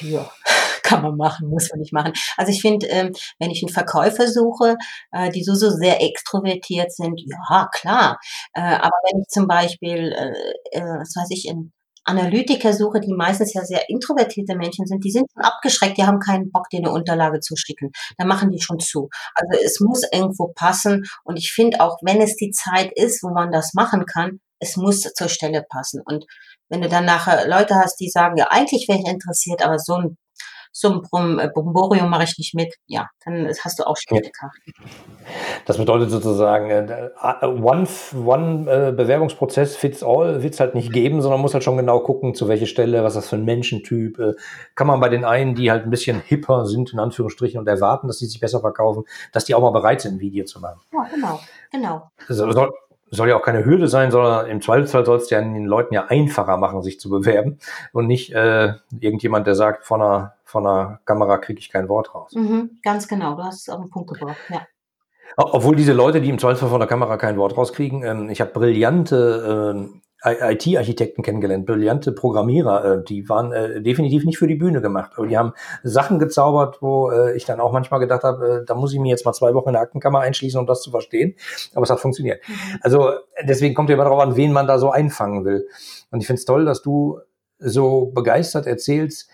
Ja, 0.00 0.30
kann 0.82 1.02
man 1.02 1.16
machen, 1.16 1.48
muss 1.48 1.70
man 1.70 1.80
nicht 1.80 1.92
machen. 1.92 2.12
Also 2.36 2.52
ich 2.52 2.60
finde, 2.60 2.86
ähm, 2.86 3.12
wenn 3.38 3.50
ich 3.50 3.62
einen 3.62 3.72
Verkäufer 3.72 4.28
suche, 4.28 4.76
äh, 5.12 5.30
die 5.30 5.42
so, 5.42 5.54
so 5.54 5.70
sehr 5.70 6.02
extrovertiert 6.02 6.92
sind, 6.92 7.20
ja, 7.26 7.68
klar. 7.72 8.18
Äh, 8.54 8.60
aber 8.60 8.96
wenn 9.10 9.20
ich 9.20 9.28
zum 9.28 9.46
Beispiel, 9.46 10.12
äh, 10.12 10.78
äh 10.78 10.98
was 11.00 11.14
weiß 11.16 11.28
ich, 11.30 11.48
in 11.48 11.72
Analytiker 12.06 12.72
suche, 12.72 13.00
die 13.00 13.12
meistens 13.12 13.52
ja 13.52 13.64
sehr 13.64 13.88
introvertierte 13.88 14.56
Menschen 14.56 14.86
sind, 14.86 15.04
die 15.04 15.10
sind 15.10 15.26
schon 15.32 15.42
abgeschreckt, 15.42 15.98
die 15.98 16.04
haben 16.04 16.20
keinen 16.20 16.52
Bock, 16.52 16.70
dir 16.70 16.78
eine 16.78 16.92
Unterlage 16.92 17.40
zu 17.40 17.56
schicken. 17.56 17.90
Da 18.16 18.24
machen 18.24 18.50
die 18.50 18.60
schon 18.60 18.78
zu. 18.78 19.08
Also 19.34 19.60
es 19.64 19.80
muss 19.80 20.02
irgendwo 20.12 20.52
passen. 20.54 21.04
Und 21.24 21.36
ich 21.36 21.52
finde 21.52 21.80
auch, 21.80 21.98
wenn 22.02 22.22
es 22.22 22.36
die 22.36 22.52
Zeit 22.52 22.92
ist, 22.94 23.24
wo 23.24 23.30
man 23.30 23.50
das 23.50 23.74
machen 23.74 24.06
kann, 24.06 24.38
es 24.60 24.76
muss 24.76 25.00
zur 25.00 25.28
Stelle 25.28 25.64
passen. 25.68 26.00
Und 26.04 26.24
wenn 26.68 26.82
du 26.82 26.88
dann 26.88 27.04
nachher 27.04 27.48
Leute 27.48 27.74
hast, 27.76 27.96
die 28.00 28.08
sagen, 28.08 28.36
ja, 28.36 28.48
eigentlich 28.50 28.88
wäre 28.88 28.98
ich 28.98 29.06
interessiert, 29.06 29.64
aber 29.64 29.78
so 29.78 29.94
ein 29.94 30.16
so 30.78 30.92
ein 30.92 31.00
Brum, 31.00 31.38
äh, 31.38 31.48
Bromborium 31.48 32.10
mache 32.10 32.24
ich 32.24 32.36
nicht 32.36 32.54
mit, 32.54 32.74
ja, 32.86 33.08
dann 33.24 33.48
hast 33.48 33.78
du 33.78 33.86
auch 33.86 33.96
schlechte 33.96 34.30
Karten. 34.30 34.74
Das 35.64 35.78
bedeutet 35.78 36.10
sozusagen, 36.10 36.68
äh, 36.68 36.84
äh, 36.84 37.46
one, 37.46 37.88
one 38.26 38.92
Bewerbungsprozess 38.92 39.74
fits 39.74 40.02
all 40.02 40.42
wird 40.42 40.52
es 40.52 40.60
halt 40.60 40.74
nicht 40.74 40.92
geben, 40.92 41.22
sondern 41.22 41.40
muss 41.40 41.54
halt 41.54 41.64
schon 41.64 41.78
genau 41.78 42.00
gucken, 42.00 42.34
zu 42.34 42.46
welcher 42.48 42.66
Stelle, 42.66 43.02
was 43.02 43.14
das 43.14 43.30
für 43.30 43.36
ein 43.36 43.46
Menschentyp. 43.46 44.20
Kann 44.74 44.86
man 44.86 45.00
bei 45.00 45.08
den 45.08 45.24
einen, 45.24 45.54
die 45.54 45.70
halt 45.70 45.84
ein 45.84 45.90
bisschen 45.90 46.20
hipper 46.20 46.66
sind, 46.66 46.92
in 46.92 46.98
Anführungsstrichen, 46.98 47.58
und 47.58 47.66
erwarten, 47.66 48.06
dass 48.06 48.18
die 48.18 48.26
sich 48.26 48.38
besser 48.38 48.60
verkaufen, 48.60 49.04
dass 49.32 49.46
die 49.46 49.54
auch 49.54 49.62
mal 49.62 49.70
bereit 49.70 50.02
sind, 50.02 50.16
ein 50.16 50.20
Video 50.20 50.44
zu 50.44 50.60
machen. 50.60 50.80
Ja, 50.92 51.08
genau, 51.10 51.40
genau. 51.70 52.10
Soll, 52.28 52.70
soll 53.10 53.28
ja 53.28 53.36
auch 53.36 53.42
keine 53.42 53.64
Hürde 53.64 53.88
sein, 53.88 54.10
sondern 54.10 54.46
im 54.46 54.60
Zweifelsfall 54.60 55.06
soll 55.06 55.18
es 55.18 55.30
ja 55.30 55.40
den 55.40 55.64
Leuten 55.64 55.94
ja 55.94 56.06
einfacher 56.06 56.56
machen, 56.56 56.82
sich 56.82 56.98
zu 56.98 57.08
bewerben 57.08 57.58
und 57.92 58.06
nicht 58.06 58.32
äh, 58.32 58.74
irgendjemand, 58.98 59.46
der 59.46 59.54
sagt, 59.54 59.84
von 59.84 60.02
einer, 60.02 60.34
von 60.44 60.66
einer 60.66 61.00
Kamera 61.04 61.38
kriege 61.38 61.60
ich 61.60 61.70
kein 61.70 61.88
Wort 61.88 62.14
raus. 62.14 62.32
Mhm, 62.34 62.78
ganz 62.82 63.06
genau, 63.08 63.34
du 63.36 63.44
hast 63.44 63.62
es 63.62 63.68
auf 63.68 63.80
den 63.80 63.90
Punkt 63.90 64.12
gebracht, 64.12 64.38
ja. 64.48 64.66
Obwohl 65.36 65.76
diese 65.76 65.92
Leute, 65.92 66.20
die 66.20 66.30
im 66.30 66.38
Zweifelsfall 66.38 66.70
von 66.70 66.80
der 66.80 66.88
Kamera 66.88 67.16
kein 67.18 67.36
Wort 67.36 67.56
rauskriegen, 67.56 68.02
ähm, 68.02 68.30
ich 68.30 68.40
habe 68.40 68.52
brillante 68.52 69.74
ähm, 69.76 70.00
IT-Architekten 70.24 71.22
kennengelernt, 71.22 71.66
brillante 71.66 72.10
Programmierer, 72.10 72.84
äh, 72.84 73.04
die 73.04 73.28
waren 73.28 73.52
äh, 73.52 73.82
definitiv 73.82 74.24
nicht 74.24 74.38
für 74.38 74.46
die 74.46 74.54
Bühne 74.54 74.80
gemacht, 74.80 75.12
aber 75.16 75.26
die 75.26 75.36
haben 75.36 75.52
Sachen 75.82 76.18
gezaubert, 76.18 76.80
wo 76.80 77.10
äh, 77.10 77.36
ich 77.36 77.44
dann 77.44 77.60
auch 77.60 77.72
manchmal 77.72 78.00
gedacht 78.00 78.24
habe, 78.24 78.62
äh, 78.62 78.64
da 78.64 78.74
muss 78.74 78.92
ich 78.92 78.98
mir 78.98 79.10
jetzt 79.10 79.26
mal 79.26 79.34
zwei 79.34 79.52
Wochen 79.54 79.68
in 79.68 79.74
der 79.74 79.82
Aktenkammer 79.82 80.20
einschließen, 80.20 80.58
um 80.58 80.66
das 80.66 80.82
zu 80.82 80.90
verstehen, 80.90 81.34
aber 81.74 81.84
es 81.84 81.90
hat 81.90 82.00
funktioniert. 82.00 82.40
Mhm. 82.48 82.54
Also 82.80 83.10
deswegen 83.42 83.74
kommt 83.74 83.90
ja 83.90 83.94
immer 83.94 84.04
darauf 84.04 84.20
an, 84.20 84.36
wen 84.36 84.52
man 84.52 84.66
da 84.66 84.78
so 84.78 84.90
einfangen 84.90 85.44
will. 85.44 85.68
Und 86.10 86.20
ich 86.20 86.26
finde 86.26 86.40
es 86.40 86.46
toll, 86.46 86.64
dass 86.64 86.82
du 86.82 87.20
so 87.58 88.06
begeistert 88.06 88.66
erzählst, 88.66 89.28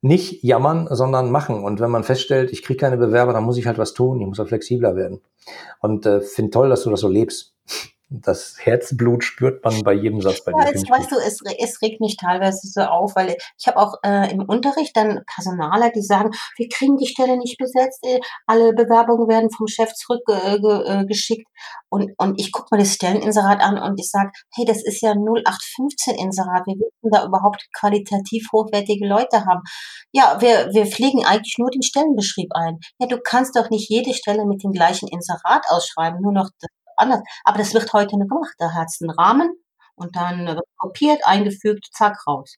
nicht 0.00 0.42
jammern, 0.42 0.86
sondern 0.90 1.30
machen. 1.30 1.64
Und 1.64 1.80
wenn 1.80 1.90
man 1.90 2.04
feststellt, 2.04 2.50
ich 2.50 2.62
kriege 2.62 2.78
keine 2.78 2.98
Bewerber, 2.98 3.32
dann 3.32 3.44
muss 3.44 3.56
ich 3.56 3.66
halt 3.66 3.78
was 3.78 3.94
tun, 3.94 4.20
ich 4.20 4.26
muss 4.26 4.38
halt 4.38 4.48
flexibler 4.48 4.96
werden. 4.96 5.22
Und 5.80 6.04
äh, 6.04 6.20
finde 6.20 6.50
toll, 6.50 6.68
dass 6.68 6.82
du 6.82 6.90
das 6.90 7.00
so 7.00 7.08
lebst 7.08 7.53
das 8.20 8.56
Herzblut 8.60 9.24
spürt 9.24 9.64
man 9.64 9.82
bei 9.82 9.92
jedem 9.92 10.20
Satz 10.20 10.44
bei 10.44 10.52
dir. 10.52 10.58
Ja, 10.58 10.98
weißt 10.98 11.10
du, 11.10 11.16
es, 11.16 11.40
es 11.58 11.82
regt 11.82 12.00
mich 12.00 12.16
teilweise 12.16 12.68
so 12.68 12.82
auf, 12.82 13.16
weil 13.16 13.36
ich 13.58 13.66
habe 13.66 13.78
auch 13.78 13.94
äh, 14.04 14.30
im 14.32 14.42
Unterricht 14.42 14.96
dann 14.96 15.22
Personaler, 15.26 15.90
die 15.90 16.02
sagen, 16.02 16.30
wir 16.56 16.68
kriegen 16.68 16.96
die 16.96 17.06
Stelle 17.06 17.36
nicht 17.36 17.58
besetzt, 17.58 18.00
äh, 18.04 18.20
alle 18.46 18.72
Bewerbungen 18.72 19.28
werden 19.28 19.50
vom 19.50 19.66
Chef 19.66 19.92
zurückgeschickt. 19.94 21.46
Äh, 21.48 21.84
und, 21.88 22.12
und 22.18 22.40
ich 22.40 22.52
gucke 22.52 22.68
mir 22.72 22.82
das 22.82 22.94
Stelleninserat 22.94 23.60
an 23.60 23.78
und 23.78 23.98
ich 23.98 24.10
sage, 24.10 24.30
hey, 24.54 24.64
das 24.64 24.84
ist 24.84 25.00
ja 25.00 25.12
0815-Inserat. 25.12 26.66
Wir 26.66 26.76
müssen 26.76 27.10
da 27.10 27.24
überhaupt 27.24 27.66
qualitativ 27.78 28.48
hochwertige 28.52 29.06
Leute 29.06 29.44
haben. 29.44 29.62
Ja, 30.12 30.40
wir, 30.40 30.70
wir 30.72 30.86
pflegen 30.86 31.24
eigentlich 31.24 31.56
nur 31.58 31.70
den 31.70 31.82
Stellenbeschrieb 31.82 32.50
ein. 32.54 32.78
Ja, 32.98 33.06
du 33.06 33.18
kannst 33.20 33.56
doch 33.56 33.70
nicht 33.70 33.88
jede 33.88 34.14
Stelle 34.14 34.44
mit 34.46 34.62
dem 34.62 34.72
gleichen 34.72 35.08
Inserat 35.08 35.64
ausschreiben, 35.68 36.20
nur 36.20 36.32
noch 36.32 36.50
das 36.60 36.70
anders. 37.04 37.20
Aber 37.44 37.58
das 37.58 37.74
wird 37.74 37.92
heute 37.92 38.16
nicht 38.16 38.28
gemacht. 38.28 38.54
Da 38.58 38.72
hat 38.72 38.88
es 38.88 39.00
einen 39.00 39.10
Rahmen 39.10 39.54
und 39.94 40.16
dann 40.16 40.46
wird 40.46 40.60
kopiert, 40.76 41.20
eingefügt, 41.24 41.88
zack, 41.92 42.26
raus. 42.26 42.56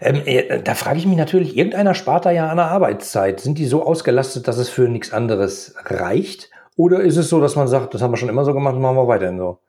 Ähm, 0.00 0.22
äh, 0.26 0.62
da 0.62 0.74
frage 0.74 0.98
ich 0.98 1.06
mich 1.06 1.16
natürlich, 1.16 1.56
irgendeiner 1.56 1.94
spart 1.94 2.26
da 2.26 2.30
ja 2.30 2.48
an 2.48 2.56
der 2.56 2.70
Arbeitszeit. 2.70 3.40
Sind 3.40 3.58
die 3.58 3.66
so 3.66 3.84
ausgelastet, 3.84 4.48
dass 4.48 4.58
es 4.58 4.68
für 4.68 4.88
nichts 4.88 5.12
anderes 5.12 5.74
reicht? 5.84 6.50
Oder 6.76 7.00
ist 7.00 7.16
es 7.16 7.28
so, 7.28 7.40
dass 7.40 7.56
man 7.56 7.68
sagt, 7.68 7.94
das 7.94 8.02
haben 8.02 8.12
wir 8.12 8.18
schon 8.18 8.28
immer 8.28 8.44
so 8.44 8.52
gemacht, 8.52 8.76
machen 8.76 8.96
wir 8.96 9.08
weiterhin 9.08 9.38
so? 9.38 9.60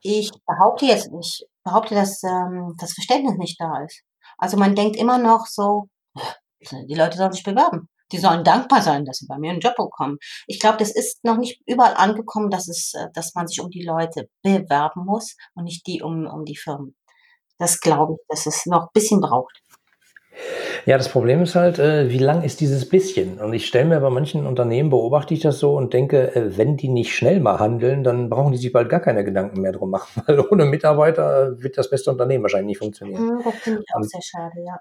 Ich 0.00 0.30
behaupte 0.46 0.86
jetzt 0.86 1.10
nicht, 1.12 1.46
behaupte, 1.64 1.94
dass 1.94 2.22
ähm, 2.22 2.74
das 2.78 2.92
Verständnis 2.92 3.36
nicht 3.38 3.60
da 3.60 3.84
ist. 3.84 4.02
Also 4.38 4.56
man 4.56 4.74
denkt 4.74 4.96
immer 4.96 5.18
noch 5.18 5.46
so, 5.46 5.88
die 6.70 6.94
Leute 6.94 7.16
sollen 7.16 7.32
sich 7.32 7.44
bewerben. 7.44 7.88
Die 8.12 8.18
sollen 8.18 8.44
dankbar 8.44 8.82
sein, 8.82 9.04
dass 9.04 9.18
sie 9.18 9.26
bei 9.26 9.38
mir 9.38 9.50
einen 9.50 9.60
Job 9.60 9.74
bekommen. 9.76 10.18
Ich 10.46 10.60
glaube, 10.60 10.78
das 10.78 10.94
ist 10.94 11.24
noch 11.24 11.38
nicht 11.38 11.60
überall 11.66 11.94
angekommen, 11.94 12.50
dass 12.50 12.68
es, 12.68 12.92
äh, 12.94 13.08
dass 13.14 13.34
man 13.34 13.46
sich 13.48 13.60
um 13.60 13.70
die 13.70 13.84
Leute 13.84 14.28
bewerben 14.42 15.04
muss 15.04 15.36
und 15.54 15.64
nicht 15.64 15.86
die 15.86 16.02
um, 16.02 16.26
um 16.26 16.44
die 16.44 16.56
Firmen. 16.56 16.94
Das 17.58 17.80
glaube 17.80 18.14
ich, 18.14 18.26
dass 18.28 18.46
es 18.46 18.66
noch 18.66 18.82
ein 18.82 18.92
bisschen 18.92 19.20
braucht. 19.20 19.62
Ja, 20.86 20.96
das 20.96 21.08
Problem 21.08 21.42
ist 21.42 21.54
halt, 21.54 21.78
äh, 21.78 22.10
wie 22.10 22.18
lang 22.18 22.42
ist 22.42 22.60
dieses 22.60 22.88
bisschen? 22.88 23.38
Und 23.38 23.52
ich 23.52 23.66
stelle 23.66 23.84
mir 23.84 24.00
bei 24.00 24.10
manchen 24.10 24.46
Unternehmen, 24.46 24.90
beobachte 24.90 25.34
ich 25.34 25.40
das 25.40 25.58
so 25.58 25.76
und 25.76 25.92
denke, 25.92 26.34
äh, 26.34 26.56
wenn 26.56 26.76
die 26.76 26.88
nicht 26.88 27.14
schnell 27.14 27.38
mal 27.40 27.58
handeln, 27.58 28.02
dann 28.02 28.30
brauchen 28.30 28.52
die 28.52 28.58
sich 28.58 28.72
bald 28.72 28.88
gar 28.88 29.00
keine 29.00 29.24
Gedanken 29.24 29.60
mehr 29.60 29.72
drum 29.72 29.90
machen, 29.90 30.22
weil 30.26 30.40
ohne 30.40 30.64
Mitarbeiter 30.64 31.60
wird 31.62 31.78
das 31.78 31.90
beste 31.90 32.10
Unternehmen 32.10 32.42
wahrscheinlich 32.42 32.68
nicht 32.68 32.78
funktionieren. 32.78 33.22
Mhm, 33.22 33.42
das 33.44 33.54
finde 33.56 33.82
ich 33.86 33.94
auch 33.94 34.02
sehr 34.02 34.22
schade, 34.22 34.60
ja. 34.64 34.76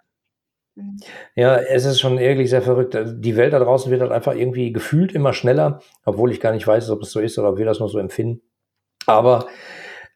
Mhm. 0.76 0.98
Ja, 1.36 1.58
es 1.58 1.86
ist 1.86 2.00
schon 2.00 2.20
wirklich 2.20 2.50
sehr 2.50 2.62
verrückt. 2.62 2.96
Also, 2.96 3.14
die 3.14 3.36
Welt 3.36 3.54
da 3.54 3.60
draußen 3.60 3.92
wird 3.92 4.02
halt 4.02 4.12
einfach 4.12 4.36
irgendwie 4.36 4.72
gefühlt 4.72 5.14
immer 5.14 5.34
schneller, 5.34 5.82
obwohl 6.06 6.32
ich 6.32 6.40
gar 6.40 6.54
nicht 6.54 6.68
weiß, 6.68 6.90
ob 6.92 7.02
es 7.02 7.12
so 7.12 7.20
ist 7.20 7.38
oder 7.38 7.50
ob 7.50 7.58
wir 7.58 7.66
das 7.66 7.80
nur 7.80 7.90
so 7.90 8.00
empfinden. 8.00 8.42
Aber 9.06 9.48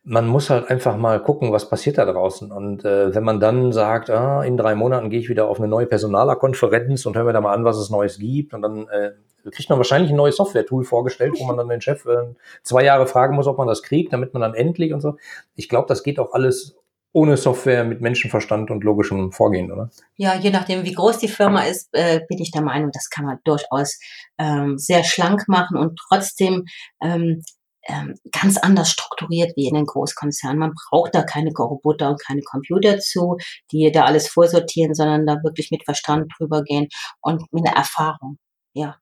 man 0.04 0.28
muss 0.28 0.52
halt 0.52 0.70
einfach 0.70 0.98
mal 0.98 1.20
gucken, 1.22 1.52
was 1.52 1.68
passiert 1.68 1.98
da 1.98 2.06
draußen. 2.06 2.52
Und 2.52 2.86
äh, 2.86 3.13
wenn 3.15 3.24
man 3.24 3.39
dann 3.39 3.72
sagt, 3.72 4.12
ah, 4.12 4.44
in 4.44 4.56
drei 4.56 4.76
Monaten 4.76 5.10
gehe 5.10 5.20
ich 5.20 5.30
wieder 5.30 5.48
auf 5.48 5.60
eine 5.60 5.68
neue 5.68 5.88
Personalerkonferenz 5.88 7.06
und 7.08 7.18
höre 7.18 7.24
mir 7.24 7.34
da 7.34 7.41
mal 7.41 7.54
an, 7.54 7.65
was 7.65 7.78
es 7.78 7.89
Neues 7.89 8.20
gibt, 8.20 8.54
und 8.54 8.62
dann 8.62 8.88
äh, 8.88 9.12
kriegt 9.52 9.70
man 9.70 9.80
wahrscheinlich 9.80 10.12
ein 10.12 10.15
neues 10.15 10.38
Software-Tool 10.38 10.84
vorgestellt, 10.84 11.34
wo 11.39 11.46
man 11.46 11.58
dann 11.58 11.70
den 11.70 11.82
Chef 11.82 12.06
äh, 12.06 12.36
zwei 12.62 12.84
Jahre 12.84 13.08
fragen 13.08 13.36
muss, 13.36 13.48
ob 13.48 13.58
man 13.58 13.68
das 13.68 13.82
kriegt, 13.82 14.13
damit 14.13 14.34
man 14.34 14.41
dann 14.41 14.54
endlich 14.54 14.94
und 14.94 15.02
so. 15.02 15.18
Ich 15.56 15.70
glaube, 15.70 15.88
das 15.88 16.04
geht 16.04 16.20
auch 16.20 16.34
alles 16.34 16.78
ohne 17.15 17.38
Software 17.38 17.86
mit 17.86 18.01
Menschenverstand 18.01 18.69
und 18.71 18.84
logischem 18.84 19.32
Vorgehen, 19.32 19.71
oder? 19.71 19.89
Ja, 20.17 20.36
je 20.36 20.49
nachdem, 20.49 20.84
wie 20.84 20.91
groß 20.91 21.17
die 21.17 21.30
Firma 21.30 21.62
ist, 21.62 21.88
äh, 21.93 22.19
bin 22.28 22.39
ich 22.39 22.51
der 22.51 22.62
Meinung, 22.62 22.91
das 22.91 23.10
kann 23.10 23.25
man 23.25 23.39
durchaus 23.45 23.97
ähm, 24.38 24.78
sehr 24.78 25.06
schlank 25.06 25.47
machen 25.47 25.78
und 25.78 25.97
trotzdem 26.10 26.65
ähm, 27.01 27.41
ähm, 27.88 28.15
ganz 28.34 28.58
anders 28.58 28.89
strukturiert 28.89 29.56
wie 29.56 29.67
in 29.67 29.75
den 29.75 29.86
Großkonzernen. 29.86 30.60
Man 30.60 30.73
braucht 30.89 31.15
da 31.15 31.23
keine 31.23 31.51
Roboter 31.51 32.10
und 32.10 32.21
keine 32.21 32.41
Computer 32.41 32.99
zu, 32.99 33.38
die 33.71 33.89
da 33.93 34.04
alles 34.04 34.28
vorsortieren, 34.28 34.93
sondern 34.93 35.25
da 35.25 35.38
wirklich 35.41 35.71
mit 35.71 35.86
Verstand 35.86 36.34
drüber 36.38 36.63
gehen 36.63 36.89
und 37.21 37.43
mit 37.54 37.65
einer 37.65 37.78
Erfahrung. 37.78 38.39
Ja. 38.73 38.97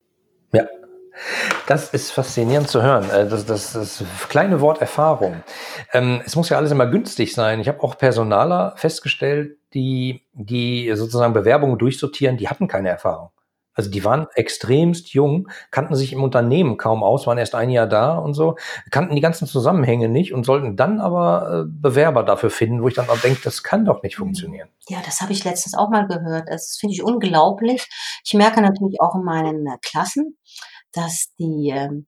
Ja, 0.54 0.68
Das 1.68 1.94
ist 1.94 2.12
faszinierend 2.12 2.70
zu 2.70 2.82
hören. 2.82 3.10
Äh, 3.10 3.28
das, 3.28 3.46
das, 3.46 3.74
das 3.74 4.04
kleine 4.30 4.62
Wort 4.62 4.82
Erfahrung. 4.82 5.44
Ähm, 5.92 6.22
es 6.26 6.36
muss 6.36 6.50
ja 6.50 6.58
alles 6.58 6.72
immer 6.72 6.88
günstig 6.88 7.34
sein. 7.34 7.60
Ich 7.60 7.68
habe 7.68 7.82
auch 7.84 7.98
Personaler 7.98 8.74
festgestellt, 8.76 9.58
die, 9.74 10.22
die 10.34 10.92
sozusagen 10.96 11.34
Bewerbungen 11.34 11.78
durchsortieren, 11.78 12.38
die 12.38 12.50
hatten 12.50 12.68
keine 12.68 12.90
Erfahrung. 12.90 13.30
Also 13.76 13.90
die 13.90 14.06
waren 14.06 14.28
extremst 14.36 15.14
jung, 15.14 15.50
kannten 15.72 15.96
sich 15.96 16.14
im 16.14 16.24
Unternehmen 16.24 16.78
kaum 16.78 17.04
aus, 17.04 17.26
waren 17.26 17.40
erst 17.40 17.56
ein 17.56 17.72
Jahr 17.72 17.88
da 17.88 18.18
und 18.18 18.36
so, 18.36 18.56
kannten 18.92 19.16
die 19.16 19.22
ganzen 19.22 19.48
Zusammenhänge 19.48 20.10
nicht 20.10 20.34
und 20.34 20.46
sollten 20.46 20.76
dann 20.78 21.00
aber 21.00 21.64
äh, 21.64 21.68
Bewerber 21.68 22.24
dafür 22.24 22.52
finden, 22.52 22.84
wo 22.84 22.88
ich 22.88 22.94
dann 22.94 23.10
auch 23.10 23.18
denke, 23.18 23.42
das 23.44 23.64
kann 23.64 23.86
doch 23.86 24.04
nicht 24.04 24.18
funktionieren. 24.18 24.70
Ja, 24.88 25.00
das 25.04 25.22
habe 25.22 25.34
ich 25.34 25.44
letztens 25.44 25.76
auch 25.76 25.90
mal 25.90 26.08
gehört. 26.08 26.50
Das 26.50 26.78
finde 26.80 26.94
ich 26.94 27.04
unglaublich. 27.04 27.90
Ich 28.24 28.34
merke 28.36 28.62
natürlich 28.62 29.02
auch 29.02 29.16
in 29.16 29.24
meinen 29.24 29.66
äh, 29.66 29.78
Klassen, 29.82 30.38
dass 30.94 31.34
die 31.38 31.72
ähm, 31.74 32.08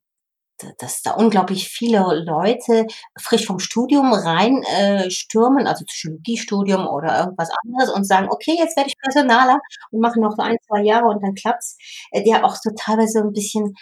dass 0.78 1.02
da 1.02 1.12
unglaublich 1.12 1.68
viele 1.68 1.98
Leute 2.24 2.86
frisch 3.18 3.46
vom 3.46 3.58
Studium 3.58 4.12
rein 4.12 4.62
äh, 4.62 5.10
stürmen, 5.10 5.66
also 5.66 5.84
Psychologiestudium 5.84 6.86
oder 6.86 7.18
irgendwas 7.20 7.50
anderes 7.64 7.90
und 7.90 8.04
sagen, 8.04 8.28
okay, 8.30 8.56
jetzt 8.58 8.76
werde 8.76 8.88
ich 8.88 8.96
Personaler 8.98 9.60
und 9.90 10.00
mache 10.00 10.20
noch 10.20 10.34
so 10.36 10.42
ein, 10.42 10.56
zwei 10.66 10.82
Jahre 10.82 11.06
und 11.06 11.22
dann 11.22 11.34
klappt's. 11.34 11.76
Äh, 12.10 12.22
die 12.22 12.34
auch 12.34 12.56
so 12.56 12.70
teilweise 12.76 13.20
ein 13.20 13.32
bisschen 13.32 13.74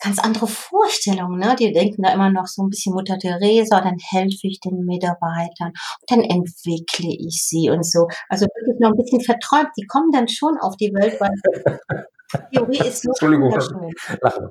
ganz 0.00 0.18
andere 0.18 0.46
Vorstellungen, 0.46 1.38
ne? 1.38 1.56
Die 1.58 1.72
denken 1.72 2.02
da 2.02 2.12
immer 2.12 2.30
noch 2.30 2.46
so 2.46 2.62
ein 2.62 2.70
bisschen 2.70 2.94
Mutter 2.94 3.18
Teresa, 3.18 3.80
dann 3.80 3.96
helfe 3.98 4.46
ich 4.46 4.60
den 4.60 4.84
Mitarbeitern, 4.84 5.72
dann 6.06 6.22
entwickle 6.22 7.10
ich 7.18 7.44
sie 7.44 7.70
und 7.70 7.84
so. 7.84 8.06
Also 8.28 8.46
wirklich 8.46 8.78
noch 8.80 8.90
ein 8.90 8.96
bisschen 8.96 9.20
verträumt. 9.20 9.70
Die 9.76 9.86
kommen 9.86 10.12
dann 10.12 10.28
schon 10.28 10.58
auf 10.58 10.76
die 10.76 10.92
Welt, 10.94 11.20
weil 11.20 11.30
Theorie 12.52 12.78
ist 12.78 13.02
so 13.02 13.10
Entschuldigung, 13.10 13.58
lachen. 14.20 14.50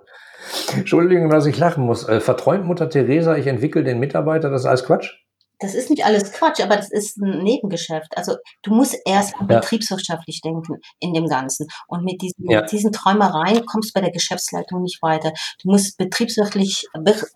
Entschuldigung, 0.76 1.30
dass 1.30 1.46
ich 1.46 1.58
lachen 1.58 1.86
muss. 1.86 2.08
Äh, 2.08 2.20
verträumt 2.20 2.66
Mutter 2.66 2.90
Teresa, 2.90 3.36
ich 3.36 3.48
entwickle 3.48 3.84
den 3.84 4.00
Mitarbeiter, 4.00 4.50
das 4.50 4.62
ist 4.62 4.68
alles 4.68 4.86
Quatsch? 4.86 5.12
Das 5.60 5.76
ist 5.76 5.90
nicht 5.90 6.06
alles 6.06 6.32
Quatsch, 6.32 6.62
aber 6.62 6.78
das 6.78 6.90
ist 6.90 7.18
ein 7.18 7.44
Nebengeschäft. 7.44 8.18
Also 8.18 8.38
du 8.64 8.74
musst 8.74 8.98
erst 9.06 9.34
ja. 9.40 9.46
betriebswirtschaftlich 9.46 10.42
denken 10.42 10.78
in 11.00 11.14
dem 11.14 11.28
Ganzen. 11.28 11.68
Und 11.88 12.04
mit 12.04 12.22
diesen, 12.22 12.50
ja. 12.50 12.62
diesen 12.62 12.92
Träumereien 12.92 13.66
kommst 13.66 13.90
du 13.90 13.94
bei 13.94 14.02
der 14.02 14.12
Geschäftsleitung 14.12 14.82
nicht 14.82 15.02
weiter. 15.02 15.32
Du 15.62 15.70
musst 15.70 15.98
betriebswirtschaftlich, 15.98 16.88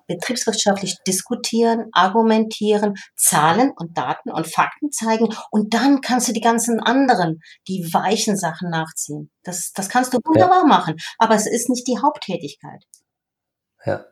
betriebswirtschaftlich 0.08 0.98
diskutieren, 1.06 1.90
argumentieren, 1.92 2.96
Zahlen 3.16 3.72
und 3.76 3.98
Daten 3.98 4.32
und 4.32 4.48
Fakten 4.48 4.92
zeigen. 4.92 5.30
Und 5.52 5.74
dann 5.74 6.02
kannst 6.02 6.30
du 6.30 6.34
die 6.34 6.42
ganzen 6.42 6.80
anderen, 6.80 7.42
die 7.68 7.94
weichen 7.94 8.38
Sachen 8.38 8.70
nachziehen. 8.70 9.32
Das, 9.44 9.74
das 9.74 9.90
kannst 9.90 10.14
du 10.14 10.20
wunderbar 10.24 10.62
ja. 10.62 10.68
machen. 10.68 10.96
Aber 11.18 11.36
es 11.36 11.46
ist 11.46 11.70
nicht 11.70 11.88
die 11.88 12.00
Haupttätigkeit. 12.02 12.84
Ja. 13.86 14.06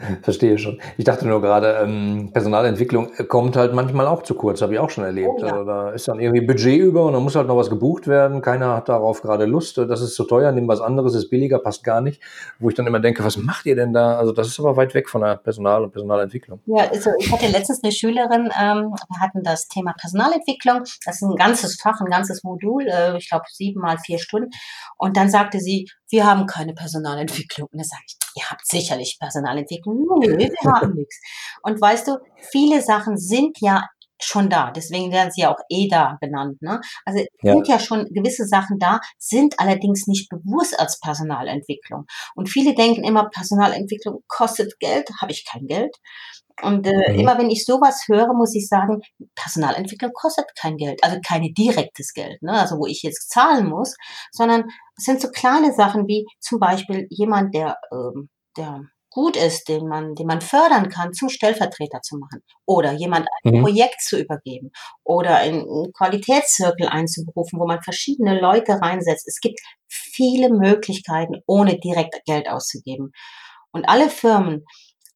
Verstehe 0.22 0.58
schon. 0.58 0.80
Ich 0.96 1.04
dachte 1.04 1.26
nur 1.26 1.40
gerade, 1.40 1.80
ähm, 1.82 2.30
Personalentwicklung 2.32 3.10
kommt 3.28 3.56
halt 3.56 3.74
manchmal 3.74 4.06
auch 4.06 4.22
zu 4.22 4.34
kurz, 4.34 4.62
habe 4.62 4.74
ich 4.74 4.78
auch 4.78 4.90
schon 4.90 5.04
erlebt. 5.04 5.28
Oh, 5.28 5.40
ja. 5.40 5.52
also 5.52 5.64
da 5.64 5.90
ist 5.90 6.08
dann 6.08 6.20
irgendwie 6.20 6.40
Budget 6.40 6.78
über 6.78 7.04
und 7.04 7.12
dann 7.12 7.22
muss 7.22 7.36
halt 7.36 7.46
noch 7.46 7.56
was 7.56 7.70
gebucht 7.70 8.06
werden. 8.06 8.40
Keiner 8.40 8.76
hat 8.76 8.88
darauf 8.88 9.22
gerade 9.22 9.44
Lust. 9.44 9.78
Das 9.78 10.00
ist 10.00 10.14
zu 10.14 10.24
teuer, 10.24 10.52
nimm 10.52 10.68
was 10.68 10.80
anderes, 10.80 11.14
ist 11.14 11.28
billiger, 11.28 11.58
passt 11.58 11.84
gar 11.84 12.00
nicht. 12.00 12.22
Wo 12.58 12.68
ich 12.68 12.74
dann 12.74 12.86
immer 12.86 13.00
denke, 13.00 13.24
was 13.24 13.36
macht 13.36 13.66
ihr 13.66 13.76
denn 13.76 13.92
da? 13.92 14.16
Also 14.16 14.32
das 14.32 14.48
ist 14.48 14.58
aber 14.58 14.76
weit 14.76 14.94
weg 14.94 15.08
von 15.08 15.22
der 15.22 15.36
Personal- 15.36 15.84
und 15.84 15.92
Personalentwicklung. 15.92 16.60
Ja, 16.66 16.88
also 16.90 17.10
ich 17.18 17.30
hatte 17.30 17.46
letztens 17.46 17.82
eine 17.82 17.92
Schülerin, 17.92 18.50
ähm, 18.60 18.94
wir 19.08 19.20
hatten 19.20 19.42
das 19.42 19.68
Thema 19.68 19.94
Personalentwicklung. 19.98 20.80
Das 21.04 21.16
ist 21.16 21.22
ein 21.22 21.36
ganzes 21.36 21.80
Fach, 21.80 22.00
ein 22.00 22.10
ganzes 22.10 22.42
Modul, 22.42 22.86
äh, 22.86 23.16
ich 23.16 23.28
glaube 23.28 23.44
sieben 23.52 23.80
mal 23.80 23.98
vier 23.98 24.18
Stunden. 24.18 24.50
Und 24.96 25.16
dann 25.16 25.28
sagte 25.28 25.60
sie, 25.60 25.88
wir 26.10 26.26
haben 26.26 26.46
keine 26.46 26.74
Personalentwicklung. 26.74 27.68
Und 27.72 27.78
da 27.78 27.84
sage 27.84 28.02
ich, 28.06 28.16
ihr 28.36 28.50
habt 28.50 28.66
sicherlich 28.66 29.16
Personalentwicklung. 29.20 30.06
Nö, 30.20 30.38
wir 30.38 30.72
haben 30.72 30.94
nichts. 30.94 31.20
Und 31.62 31.80
weißt 31.80 32.08
du, 32.08 32.18
viele 32.50 32.82
Sachen 32.82 33.16
sind 33.16 33.58
ja 33.60 33.84
schon 34.22 34.50
da. 34.50 34.70
Deswegen 34.70 35.12
werden 35.12 35.30
sie 35.30 35.42
ja 35.42 35.52
auch 35.52 35.60
EDA 35.68 36.18
genannt. 36.20 36.60
Ne? 36.60 36.80
Also 37.04 37.24
ja. 37.42 37.52
sind 37.52 37.68
ja 37.68 37.78
schon 37.78 38.06
gewisse 38.10 38.46
Sachen 38.46 38.78
da, 38.78 39.00
sind 39.18 39.58
allerdings 39.58 40.06
nicht 40.06 40.28
bewusst 40.28 40.78
als 40.78 41.00
Personalentwicklung. 41.00 42.04
Und 42.34 42.48
viele 42.48 42.74
denken 42.74 43.04
immer, 43.04 43.30
Personalentwicklung 43.30 44.22
kostet 44.28 44.78
Geld. 44.78 45.08
Habe 45.20 45.32
ich 45.32 45.46
kein 45.50 45.66
Geld. 45.66 45.96
Und 46.62 46.86
äh, 46.86 47.12
mhm. 47.12 47.20
immer 47.20 47.38
wenn 47.38 47.50
ich 47.50 47.64
sowas 47.64 48.04
höre, 48.06 48.32
muss 48.34 48.54
ich 48.54 48.68
sagen, 48.68 49.00
Personalentwicklung 49.34 50.12
kostet 50.12 50.46
kein 50.60 50.76
Geld, 50.76 51.02
also 51.02 51.18
kein 51.26 51.42
direktes 51.54 52.12
Geld, 52.12 52.42
ne? 52.42 52.52
also 52.52 52.76
wo 52.76 52.86
ich 52.86 53.02
jetzt 53.02 53.30
zahlen 53.30 53.68
muss, 53.68 53.96
sondern 54.32 54.64
es 54.96 55.04
sind 55.04 55.20
so 55.20 55.28
kleine 55.28 55.72
Sachen 55.72 56.06
wie 56.06 56.26
zum 56.40 56.58
Beispiel 56.58 57.06
jemand, 57.10 57.54
der, 57.54 57.76
ähm, 57.92 58.28
der 58.56 58.82
gut 59.10 59.36
ist, 59.36 59.68
den 59.68 59.88
man, 59.88 60.14
den 60.14 60.26
man 60.26 60.40
fördern 60.40 60.88
kann, 60.88 61.12
zum 61.12 61.28
Stellvertreter 61.28 62.00
zu 62.00 62.16
machen 62.16 62.42
oder 62.64 62.92
jemand 62.92 63.26
ein 63.44 63.54
mhm. 63.54 63.62
Projekt 63.62 64.00
zu 64.00 64.18
übergeben 64.18 64.70
oder 65.04 65.36
einen 65.36 65.92
Qualitätszirkel 65.92 66.86
einzuberufen, 66.86 67.58
wo 67.58 67.66
man 67.66 67.82
verschiedene 67.82 68.40
Leute 68.40 68.80
reinsetzt. 68.80 69.26
Es 69.26 69.40
gibt 69.40 69.60
viele 69.88 70.50
Möglichkeiten, 70.50 71.42
ohne 71.46 71.78
direkt 71.78 72.24
Geld 72.24 72.48
auszugeben. 72.48 73.12
Und 73.72 73.88
alle 73.88 74.08
Firmen, 74.08 74.64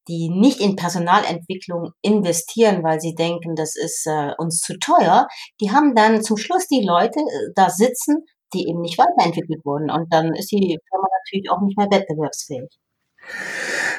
die 0.07 0.29
nicht 0.29 0.59
in 0.61 0.75
Personalentwicklung 0.75 1.91
investieren, 2.01 2.83
weil 2.83 2.99
sie 2.99 3.15
denken, 3.15 3.55
das 3.55 3.75
ist 3.75 4.05
äh, 4.07 4.33
uns 4.37 4.59
zu 4.59 4.77
teuer, 4.79 5.27
die 5.61 5.71
haben 5.71 5.95
dann 5.95 6.21
zum 6.23 6.37
Schluss 6.37 6.67
die 6.67 6.85
Leute 6.85 7.19
äh, 7.19 7.51
da 7.55 7.69
sitzen, 7.69 8.25
die 8.53 8.67
eben 8.67 8.81
nicht 8.81 8.97
weiterentwickelt 8.97 9.65
wurden. 9.65 9.89
Und 9.89 10.13
dann 10.13 10.33
ist 10.35 10.51
die 10.51 10.79
Firma 10.89 11.07
natürlich 11.23 11.49
auch 11.51 11.61
nicht 11.61 11.77
mehr 11.77 11.87
wettbewerbsfähig. 11.91 12.69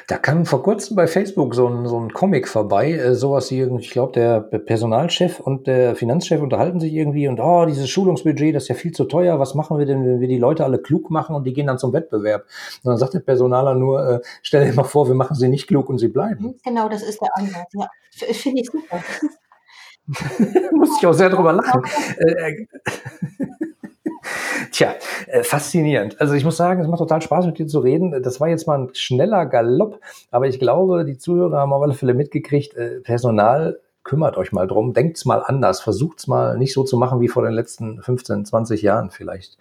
Da 0.07 0.19
kam 0.19 0.47
vor 0.47 0.63
kurzem 0.63 0.95
bei 0.95 1.07
Facebook 1.07 1.55
so 1.55 1.67
ein, 1.67 1.87
so 1.87 1.99
ein 1.99 2.13
Comic 2.13 2.47
vorbei, 2.47 2.93
äh, 2.93 3.15
sowas 3.15 3.51
wie, 3.51 3.63
ich 3.63 3.91
glaube, 3.91 4.13
der 4.13 4.41
Personalchef 4.41 5.41
und 5.41 5.67
der 5.67 5.97
Finanzchef 5.97 6.41
unterhalten 6.41 6.79
sich 6.79 6.93
irgendwie 6.93 7.27
und 7.27 7.41
oh, 7.41 7.67
dieses 7.67 7.89
Schulungsbudget, 7.89 8.55
das 8.55 8.65
ist 8.65 8.69
ja 8.69 8.75
viel 8.77 8.93
zu 8.93 9.05
teuer, 9.05 9.41
was 9.41 9.55
machen 9.55 9.79
wir 9.79 9.87
denn, 9.87 10.05
wenn 10.05 10.21
wir 10.21 10.29
die 10.29 10.39
Leute 10.39 10.65
alle 10.65 10.79
klug 10.79 11.11
machen 11.11 11.35
und 11.35 11.45
die 11.45 11.53
gehen 11.53 11.67
dann 11.67 11.79
zum 11.79 11.93
Wettbewerb? 11.93 12.45
Und 12.85 12.91
dann 12.91 12.99
sagt 12.99 13.15
der 13.15 13.21
Personaler 13.21 13.75
nur, 13.75 14.09
äh, 14.09 14.21
stell 14.43 14.65
dir 14.65 14.75
mal 14.75 14.85
vor, 14.85 15.09
wir 15.09 15.15
machen 15.15 15.35
sie 15.35 15.49
nicht 15.49 15.67
klug 15.67 15.89
und 15.89 15.99
sie 15.99 16.09
bleiben. 16.09 16.55
Genau, 16.65 16.89
das 16.89 17.03
ist 17.03 17.21
der 17.21 17.37
Ansatz, 17.37 17.73
ja. 17.73 17.89
Finde 18.11 18.61
ich 18.61 18.71
super. 18.71 19.03
Muss 20.73 20.99
ich 20.99 21.07
auch 21.07 21.13
sehr 21.13 21.31
drüber 21.31 21.53
lachen. 21.53 21.83
Äh, 24.27 24.63
äh 24.63 24.67
Tja, 24.71 24.95
äh, 25.27 25.43
faszinierend. 25.43 26.21
Also 26.21 26.35
ich 26.35 26.45
muss 26.45 26.57
sagen, 26.57 26.81
es 26.81 26.89
macht 26.89 26.99
total 26.99 27.23
Spaß, 27.23 27.47
mit 27.47 27.59
dir 27.59 27.67
zu 27.67 27.81
reden. 27.81 28.23
Das 28.23 28.41
war 28.41 28.49
jetzt 28.49 28.67
mal 28.67 28.79
ein 28.79 28.95
schneller 28.95 29.47
Galopp, 29.47 30.01
aber 30.31 30.47
ich 30.47 30.59
glaube, 30.59 31.05
die 31.05 31.19
Zuhörer 31.19 31.59
haben 31.59 31.73
auf 31.73 31.83
alle 31.83 31.95
Fälle 31.95 32.15
mitgekriegt, 32.15 32.75
äh, 32.75 33.01
Personal 33.01 33.81
kümmert 34.07 34.37
euch 34.37 34.53
mal 34.53 34.69
drum, 34.69 34.93
denkt's 34.93 35.25
mal 35.25 35.43
anders, 35.45 35.81
versucht's 35.81 36.29
mal 36.29 36.57
nicht 36.57 36.73
so 36.73 36.85
zu 36.85 36.97
machen 36.97 37.21
wie 37.21 37.29
vor 37.29 37.43
den 37.43 37.53
letzten 37.53 38.01
15, 38.01 38.45
20 38.45 38.83
Jahren 38.83 39.11
vielleicht. 39.11 39.59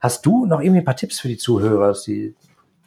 Hast 0.00 0.24
du 0.24 0.46
noch 0.46 0.60
irgendwie 0.60 0.78
ein 0.78 0.84
paar 0.84 0.96
Tipps 0.96 1.18
für 1.18 1.28
die 1.28 1.36
Zuhörer, 1.36 1.94
die, 2.06 2.34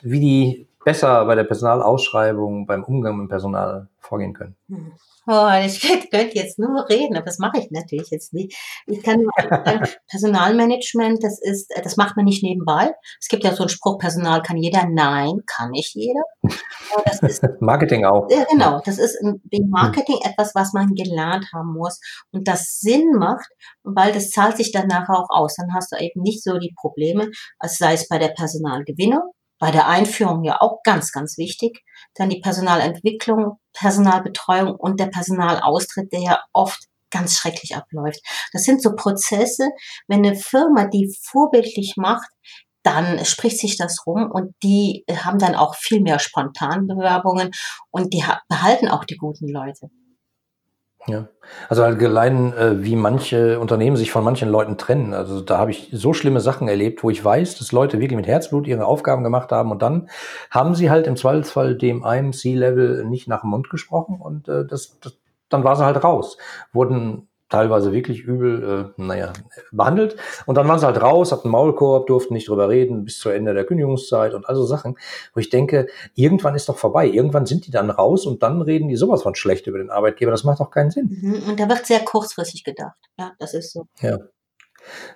wie 0.01 0.19
die 0.19 0.67
besser 0.83 1.25
bei 1.25 1.35
der 1.35 1.43
Personalausschreibung, 1.43 2.65
beim 2.65 2.83
Umgang 2.83 3.17
mit 3.17 3.25
dem 3.25 3.29
Personal 3.29 3.87
vorgehen 3.99 4.33
können? 4.33 4.55
Hm. 4.69 4.93
Oh, 5.25 5.47
ich 5.65 5.79
könnte 5.79 6.37
jetzt 6.37 6.59
nur 6.59 6.89
reden, 6.89 7.15
aber 7.15 7.25
das 7.25 7.39
mache 7.39 7.57
ich 7.57 7.71
natürlich 7.71 8.09
jetzt 8.09 8.33
nicht. 8.33 8.57
Ich 8.87 9.01
kann 9.01 9.21
nur 9.21 9.31
sagen, 9.37 9.87
Personalmanagement, 10.09 11.23
das 11.23 11.39
ist, 11.41 11.73
das 11.81 11.95
macht 11.95 12.17
man 12.17 12.25
nicht 12.25 12.43
nebenbei. 12.43 12.93
Es 13.21 13.29
gibt 13.29 13.45
ja 13.45 13.53
so 13.53 13.63
einen 13.63 13.69
Spruch, 13.69 13.97
Personal 13.97 14.41
kann 14.41 14.57
jeder. 14.57 14.85
Nein, 14.89 15.39
kann 15.47 15.71
nicht 15.71 15.95
jeder. 15.95 16.23
Marketing 17.61 18.03
auch. 18.03 18.27
Ja, 18.29 18.43
genau. 18.51 18.81
Das 18.83 18.97
ist 18.97 19.17
im 19.21 19.69
Marketing 19.69 20.17
etwas, 20.25 20.53
was 20.55 20.73
man 20.73 20.93
gelernt 20.93 21.45
haben 21.53 21.73
muss 21.73 22.01
und 22.31 22.49
das 22.49 22.79
Sinn 22.81 23.11
macht, 23.17 23.47
weil 23.83 24.11
das 24.11 24.29
zahlt 24.29 24.57
sich 24.57 24.73
dann 24.73 24.87
nachher 24.87 25.17
auch 25.17 25.29
aus. 25.29 25.55
Dann 25.55 25.73
hast 25.73 25.93
du 25.93 26.03
eben 26.03 26.21
nicht 26.21 26.43
so 26.43 26.57
die 26.57 26.75
Probleme, 26.77 27.29
als 27.59 27.77
sei 27.77 27.93
es 27.93 28.09
bei 28.09 28.17
der 28.17 28.29
Personalgewinnung 28.29 29.31
bei 29.63 29.71
der 29.71 29.87
Einführung 29.87 30.43
ja 30.43 30.59
auch 30.59 30.83
ganz, 30.83 31.13
ganz 31.13 31.37
wichtig. 31.37 31.85
Dann 32.15 32.29
die 32.29 32.41
Personalentwicklung, 32.41 33.59
Personalbetreuung 33.71 34.75
und 34.75 34.99
der 34.99 35.05
Personalaustritt, 35.05 36.11
der 36.11 36.19
ja 36.19 36.41
oft 36.51 36.83
ganz 37.09 37.37
schrecklich 37.37 37.73
abläuft. 37.73 38.19
Das 38.51 38.65
sind 38.65 38.81
so 38.81 38.93
Prozesse, 38.93 39.69
wenn 40.09 40.25
eine 40.25 40.35
Firma 40.35 40.87
die 40.87 41.15
vorbildlich 41.23 41.93
macht, 41.95 42.29
dann 42.83 43.23
spricht 43.23 43.57
sich 43.57 43.77
das 43.77 44.05
rum 44.05 44.29
und 44.29 44.53
die 44.63 45.05
haben 45.09 45.39
dann 45.39 45.55
auch 45.55 45.75
viel 45.75 46.01
mehr 46.01 46.19
Spontanbewerbungen 46.19 47.51
und 47.89 48.13
die 48.13 48.25
behalten 48.49 48.89
auch 48.89 49.05
die 49.05 49.15
guten 49.15 49.47
Leute. 49.47 49.87
Ja, 51.05 51.27
also 51.67 51.83
allein, 51.83 52.53
äh, 52.53 52.81
wie 52.81 52.95
manche 52.95 53.59
Unternehmen 53.59 53.97
sich 53.97 54.09
von 54.09 54.23
manchen 54.23 54.47
Leuten 54.47 54.77
trennen. 54.77 55.13
Also 55.13 55.41
da 55.41 55.57
habe 55.57 55.71
ich 55.71 55.89
so 55.91 56.13
schlimme 56.13 56.39
Sachen 56.39 56.69
erlebt, 56.69 57.03
wo 57.03 57.09
ich 57.09 57.23
weiß, 57.23 57.57
dass 57.57 57.73
Leute 57.73 57.99
wirklich 57.99 58.15
mit 58.15 58.25
Herzblut 58.25 58.67
ihre 58.67 58.85
Aufgaben 58.85 59.23
gemacht 59.23 59.51
haben 59.51 59.71
und 59.71 59.81
dann 59.81 60.09
haben 60.49 60.75
sie 60.75 60.89
halt 60.89 61.05
im 61.07 61.17
Zweifelsfall 61.17 61.75
dem 61.75 62.05
einem 62.05 62.31
C-Level 62.31 63.03
nicht 63.05 63.27
nach 63.27 63.41
dem 63.41 63.49
Mund 63.49 63.69
gesprochen 63.69 64.21
und 64.21 64.47
äh, 64.47 64.65
das, 64.65 64.97
das, 65.01 65.17
dann 65.49 65.65
war 65.65 65.75
sie 65.75 65.83
halt 65.83 66.01
raus. 66.05 66.37
Wurden 66.71 67.27
teilweise 67.53 67.91
wirklich 67.91 68.21
übel, 68.21 68.91
äh, 68.97 69.01
naja, 69.01 69.31
behandelt. 69.71 70.15
Und 70.47 70.55
dann 70.55 70.67
waren 70.67 70.79
sie 70.79 70.87
halt 70.87 70.99
raus, 70.99 71.31
hatten 71.31 71.43
einen 71.43 71.51
Maulkorb, 71.51 72.07
durften 72.07 72.33
nicht 72.33 72.49
drüber 72.49 72.67
reden 72.67 73.05
bis 73.05 73.19
zu 73.19 73.29
Ende 73.29 73.53
der 73.53 73.63
Kündigungszeit 73.63 74.33
und 74.33 74.49
also 74.49 74.65
Sachen, 74.65 74.97
wo 75.35 75.39
ich 75.39 75.51
denke, 75.51 75.85
irgendwann 76.15 76.55
ist 76.55 76.67
doch 76.67 76.77
vorbei. 76.77 77.05
Irgendwann 77.07 77.45
sind 77.45 77.67
die 77.67 77.71
dann 77.71 77.91
raus 77.91 78.25
und 78.25 78.41
dann 78.41 78.63
reden 78.63 78.87
die 78.87 78.95
sowas 78.95 79.21
von 79.21 79.35
schlecht 79.35 79.67
über 79.67 79.77
den 79.77 79.91
Arbeitgeber. 79.91 80.31
Das 80.31 80.43
macht 80.43 80.61
doch 80.61 80.71
keinen 80.71 80.89
Sinn. 80.89 81.15
Mhm. 81.21 81.49
Und 81.49 81.59
da 81.59 81.69
wird 81.69 81.85
sehr 81.85 81.99
kurzfristig 81.99 82.63
gedacht. 82.63 82.97
Ja, 83.19 83.33
das 83.37 83.53
ist 83.53 83.71
so. 83.71 83.85
Ja. 84.01 84.17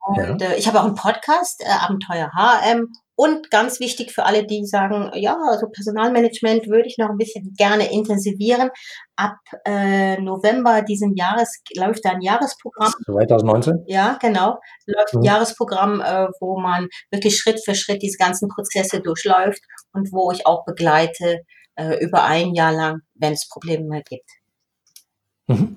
Und 0.00 0.40
ja. 0.40 0.48
äh, 0.48 0.56
ich 0.56 0.66
habe 0.66 0.80
auch 0.80 0.84
einen 0.84 0.94
Podcast, 0.94 1.62
äh, 1.62 1.68
Abenteuer 1.68 2.30
HM 2.34 2.88
und 3.20 3.50
ganz 3.50 3.80
wichtig 3.80 4.12
für 4.12 4.24
alle, 4.24 4.46
die 4.46 4.64
sagen, 4.64 5.10
ja, 5.14 5.36
also 5.50 5.66
Personalmanagement 5.68 6.68
würde 6.68 6.86
ich 6.86 6.98
noch 6.98 7.10
ein 7.10 7.16
bisschen 7.16 7.52
gerne 7.58 7.90
intensivieren. 7.90 8.70
Ab 9.16 9.38
äh, 9.64 10.20
November 10.20 10.82
diesen 10.82 11.16
Jahres 11.16 11.60
läuft 11.74 12.06
ein 12.06 12.20
Jahresprogramm. 12.20 12.92
2019? 13.06 13.82
Ja, 13.88 14.16
genau. 14.22 14.60
Läuft 14.86 15.14
ein 15.14 15.18
mhm. 15.18 15.24
Jahresprogramm, 15.24 16.00
äh, 16.00 16.28
wo 16.38 16.60
man 16.60 16.86
wirklich 17.10 17.36
Schritt 17.36 17.60
für 17.64 17.74
Schritt 17.74 18.02
diese 18.02 18.18
ganzen 18.18 18.48
Prozesse 18.48 19.00
durchläuft 19.00 19.62
und 19.92 20.12
wo 20.12 20.30
ich 20.30 20.46
auch 20.46 20.64
begleite 20.64 21.40
äh, 21.74 21.98
über 21.98 22.22
ein 22.22 22.54
Jahr 22.54 22.72
lang, 22.72 23.00
wenn 23.14 23.32
es 23.32 23.48
Probleme 23.48 24.00
gibt. 24.08 24.30
Mhm. 25.48 25.76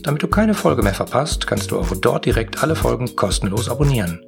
Damit 0.03 0.21
du 0.21 0.27
keine 0.27 0.53
Folge 0.53 0.83
mehr 0.83 0.93
verpasst, 0.93 1.47
kannst 1.47 1.71
du 1.71 1.79
auch 1.79 1.91
dort 1.99 2.27
direkt 2.27 2.61
alle 2.61 2.75
Folgen 2.75 3.15
kostenlos 3.15 3.67
abonnieren. 3.67 4.23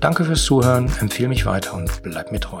Danke 0.00 0.24
fürs 0.24 0.44
Zuhören, 0.44 0.88
empfehle 1.00 1.28
mich 1.28 1.44
weiter 1.44 1.74
und 1.74 1.90
bleib 2.04 2.30
mir 2.30 2.38
treu. 2.38 2.60